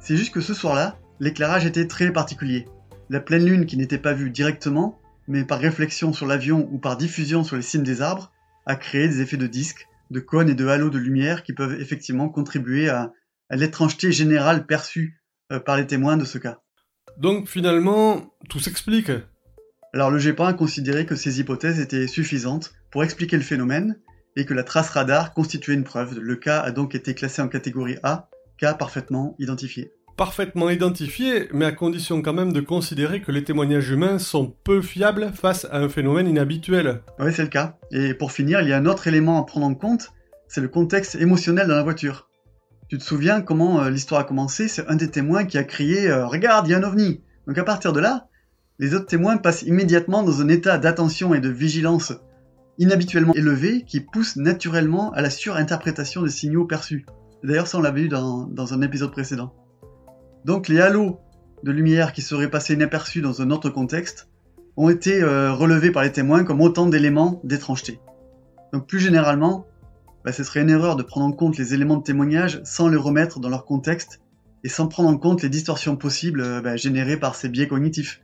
C'est 0.00 0.16
juste 0.16 0.32
que 0.32 0.40
ce 0.40 0.54
soir-là, 0.54 0.96
l'éclairage 1.18 1.66
était 1.66 1.88
très 1.88 2.12
particulier. 2.12 2.66
La 3.10 3.20
pleine 3.20 3.44
lune, 3.44 3.66
qui 3.66 3.76
n'était 3.76 3.98
pas 3.98 4.12
vue 4.12 4.30
directement, 4.30 5.00
mais 5.26 5.44
par 5.44 5.58
réflexion 5.58 6.12
sur 6.12 6.26
l'avion 6.26 6.68
ou 6.70 6.78
par 6.78 6.96
diffusion 6.96 7.42
sur 7.42 7.56
les 7.56 7.62
cimes 7.62 7.82
des 7.82 8.00
arbres, 8.00 8.32
a 8.66 8.76
créé 8.76 9.08
des 9.08 9.20
effets 9.20 9.36
de 9.36 9.46
disques, 9.46 9.88
de 10.10 10.20
cônes 10.20 10.48
et 10.48 10.54
de 10.54 10.66
halos 10.66 10.90
de 10.90 10.98
lumière 10.98 11.42
qui 11.42 11.52
peuvent 11.52 11.80
effectivement 11.80 12.28
contribuer 12.28 12.88
à, 12.88 13.12
l'étrangeté 13.50 14.10
générale 14.10 14.66
perçue 14.66 15.22
euh, 15.52 15.60
par 15.60 15.76
les 15.76 15.86
témoins 15.86 16.16
de 16.16 16.24
ce 16.24 16.38
cas. 16.38 16.60
Donc 17.18 17.48
finalement, 17.48 18.34
tout 18.48 18.58
s'explique. 18.58 19.12
Alors 19.92 20.10
le 20.10 20.18
GEPA 20.18 20.48
a 20.48 20.52
considéré 20.54 21.06
que 21.06 21.14
ces 21.14 21.40
hypothèses 21.40 21.78
étaient 21.78 22.08
suffisantes 22.08 22.72
pour 22.90 23.04
expliquer 23.04 23.36
le 23.36 23.42
phénomène 23.42 24.00
et 24.36 24.44
que 24.44 24.54
la 24.54 24.64
trace 24.64 24.90
radar 24.90 25.34
constituait 25.34 25.74
une 25.74 25.84
preuve. 25.84 26.18
Le 26.18 26.36
cas 26.36 26.60
a 26.60 26.72
donc 26.72 26.94
été 26.94 27.14
classé 27.14 27.42
en 27.42 27.48
catégorie 27.48 27.98
A, 28.02 28.28
cas 28.58 28.74
parfaitement 28.74 29.36
identifié 29.38 29.92
parfaitement 30.16 30.70
identifié, 30.70 31.48
mais 31.52 31.64
à 31.64 31.72
condition 31.72 32.22
quand 32.22 32.32
même 32.32 32.52
de 32.52 32.60
considérer 32.60 33.20
que 33.20 33.32
les 33.32 33.44
témoignages 33.44 33.90
humains 33.90 34.18
sont 34.18 34.54
peu 34.64 34.80
fiables 34.82 35.32
face 35.34 35.66
à 35.70 35.78
un 35.78 35.88
phénomène 35.88 36.28
inhabituel. 36.28 37.02
Oui, 37.18 37.32
c'est 37.32 37.42
le 37.42 37.48
cas. 37.48 37.76
Et 37.90 38.14
pour 38.14 38.32
finir, 38.32 38.60
il 38.60 38.68
y 38.68 38.72
a 38.72 38.76
un 38.76 38.86
autre 38.86 39.08
élément 39.08 39.40
à 39.40 39.44
prendre 39.44 39.66
en 39.66 39.74
compte, 39.74 40.12
c'est 40.48 40.60
le 40.60 40.68
contexte 40.68 41.16
émotionnel 41.16 41.66
dans 41.66 41.74
la 41.74 41.82
voiture. 41.82 42.28
Tu 42.88 42.98
te 42.98 43.02
souviens 43.02 43.40
comment 43.40 43.80
euh, 43.80 43.90
l'histoire 43.90 44.20
a 44.20 44.24
commencé? 44.24 44.68
C'est 44.68 44.86
un 44.88 44.96
des 44.96 45.10
témoins 45.10 45.44
qui 45.44 45.58
a 45.58 45.64
crié 45.64 46.08
euh, 46.08 46.26
Regarde, 46.26 46.68
il 46.68 46.70
y 46.70 46.74
a 46.74 46.78
un 46.78 46.82
ovni!» 46.82 47.22
Donc 47.46 47.58
à 47.58 47.64
partir 47.64 47.92
de 47.92 48.00
là, 48.00 48.28
les 48.78 48.94
autres 48.94 49.06
témoins 49.06 49.36
passent 49.36 49.62
immédiatement 49.62 50.22
dans 50.22 50.40
un 50.40 50.48
état 50.48 50.78
d'attention 50.78 51.34
et 51.34 51.40
de 51.40 51.48
vigilance 51.48 52.12
inhabituellement 52.78 53.34
élevé 53.34 53.84
qui 53.86 54.00
pousse 54.00 54.36
naturellement 54.36 55.12
à 55.12 55.22
la 55.22 55.30
surinterprétation 55.30 56.22
des 56.22 56.30
signaux 56.30 56.66
perçus. 56.66 57.06
D'ailleurs, 57.42 57.68
ça 57.68 57.78
on 57.78 57.82
l'avait 57.82 58.02
vu 58.02 58.08
dans 58.08 58.74
un 58.74 58.82
épisode 58.82 59.12
précédent. 59.12 59.54
Donc 60.44 60.68
les 60.68 60.80
halos 60.80 61.20
de 61.62 61.72
lumière 61.72 62.12
qui 62.12 62.20
seraient 62.20 62.50
passés 62.50 62.74
inaperçus 62.74 63.22
dans 63.22 63.40
un 63.40 63.50
autre 63.50 63.70
contexte 63.70 64.28
ont 64.76 64.90
été 64.90 65.22
euh, 65.22 65.52
relevés 65.52 65.90
par 65.90 66.02
les 66.02 66.12
témoins 66.12 66.44
comme 66.44 66.60
autant 66.60 66.86
d'éléments 66.86 67.40
d'étrangeté. 67.44 68.00
Donc 68.72 68.86
plus 68.86 69.00
généralement, 69.00 69.66
bah, 70.24 70.32
ce 70.32 70.44
serait 70.44 70.60
une 70.60 70.70
erreur 70.70 70.96
de 70.96 71.02
prendre 71.02 71.26
en 71.26 71.32
compte 71.32 71.56
les 71.56 71.72
éléments 71.74 71.96
de 71.96 72.02
témoignage 72.02 72.60
sans 72.64 72.88
les 72.88 72.96
remettre 72.96 73.40
dans 73.40 73.48
leur 73.48 73.64
contexte 73.64 74.20
et 74.64 74.68
sans 74.68 74.88
prendre 74.88 75.08
en 75.08 75.16
compte 75.16 75.42
les 75.42 75.48
distorsions 75.48 75.96
possibles 75.96 76.40
euh, 76.40 76.60
bah, 76.60 76.76
générées 76.76 77.18
par 77.18 77.34
ces 77.36 77.48
biais 77.48 77.68
cognitifs. 77.68 78.22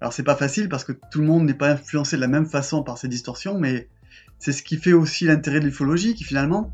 Alors 0.00 0.12
c'est 0.12 0.22
pas 0.22 0.36
facile 0.36 0.68
parce 0.68 0.84
que 0.84 0.92
tout 1.10 1.20
le 1.20 1.26
monde 1.26 1.44
n'est 1.44 1.54
pas 1.54 1.70
influencé 1.70 2.16
de 2.16 2.20
la 2.20 2.28
même 2.28 2.46
façon 2.46 2.82
par 2.82 2.98
ces 2.98 3.08
distorsions, 3.08 3.58
mais 3.58 3.88
c'est 4.38 4.52
ce 4.52 4.62
qui 4.62 4.76
fait 4.76 4.92
aussi 4.92 5.24
l'intérêt 5.24 5.60
de 5.60 5.64
l'ufologie 5.64 6.14
qui 6.14 6.24
finalement, 6.24 6.72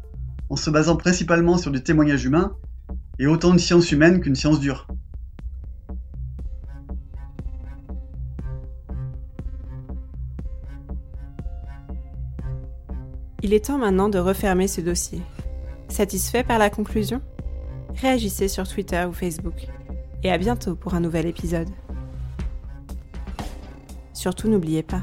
en 0.48 0.56
se 0.56 0.70
basant 0.70 0.96
principalement 0.96 1.58
sur 1.58 1.70
des 1.70 1.82
témoignages 1.82 2.24
humains, 2.24 2.56
et 3.20 3.26
autant 3.26 3.52
de 3.52 3.58
science 3.58 3.92
humaine 3.92 4.20
qu'une 4.20 4.34
science 4.34 4.60
dure. 4.60 4.86
Il 13.42 13.52
est 13.52 13.66
temps 13.66 13.78
maintenant 13.78 14.08
de 14.08 14.18
refermer 14.18 14.68
ce 14.68 14.80
dossier. 14.80 15.20
Satisfait 15.88 16.44
par 16.44 16.58
la 16.58 16.70
conclusion? 16.70 17.20
Réagissez 17.96 18.48
sur 18.48 18.66
Twitter 18.66 19.04
ou 19.06 19.12
Facebook. 19.12 19.66
Et 20.22 20.30
à 20.30 20.38
bientôt 20.38 20.74
pour 20.74 20.94
un 20.94 21.00
nouvel 21.00 21.26
épisode. 21.26 21.68
Surtout 24.14 24.48
n'oubliez 24.48 24.82
pas, 24.82 25.02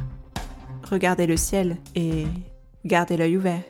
regardez 0.83 1.27
le 1.27 1.37
ciel 1.37 1.77
et 1.95 2.25
gardez 2.85 3.17
l'œil 3.17 3.37
ouvert. 3.37 3.61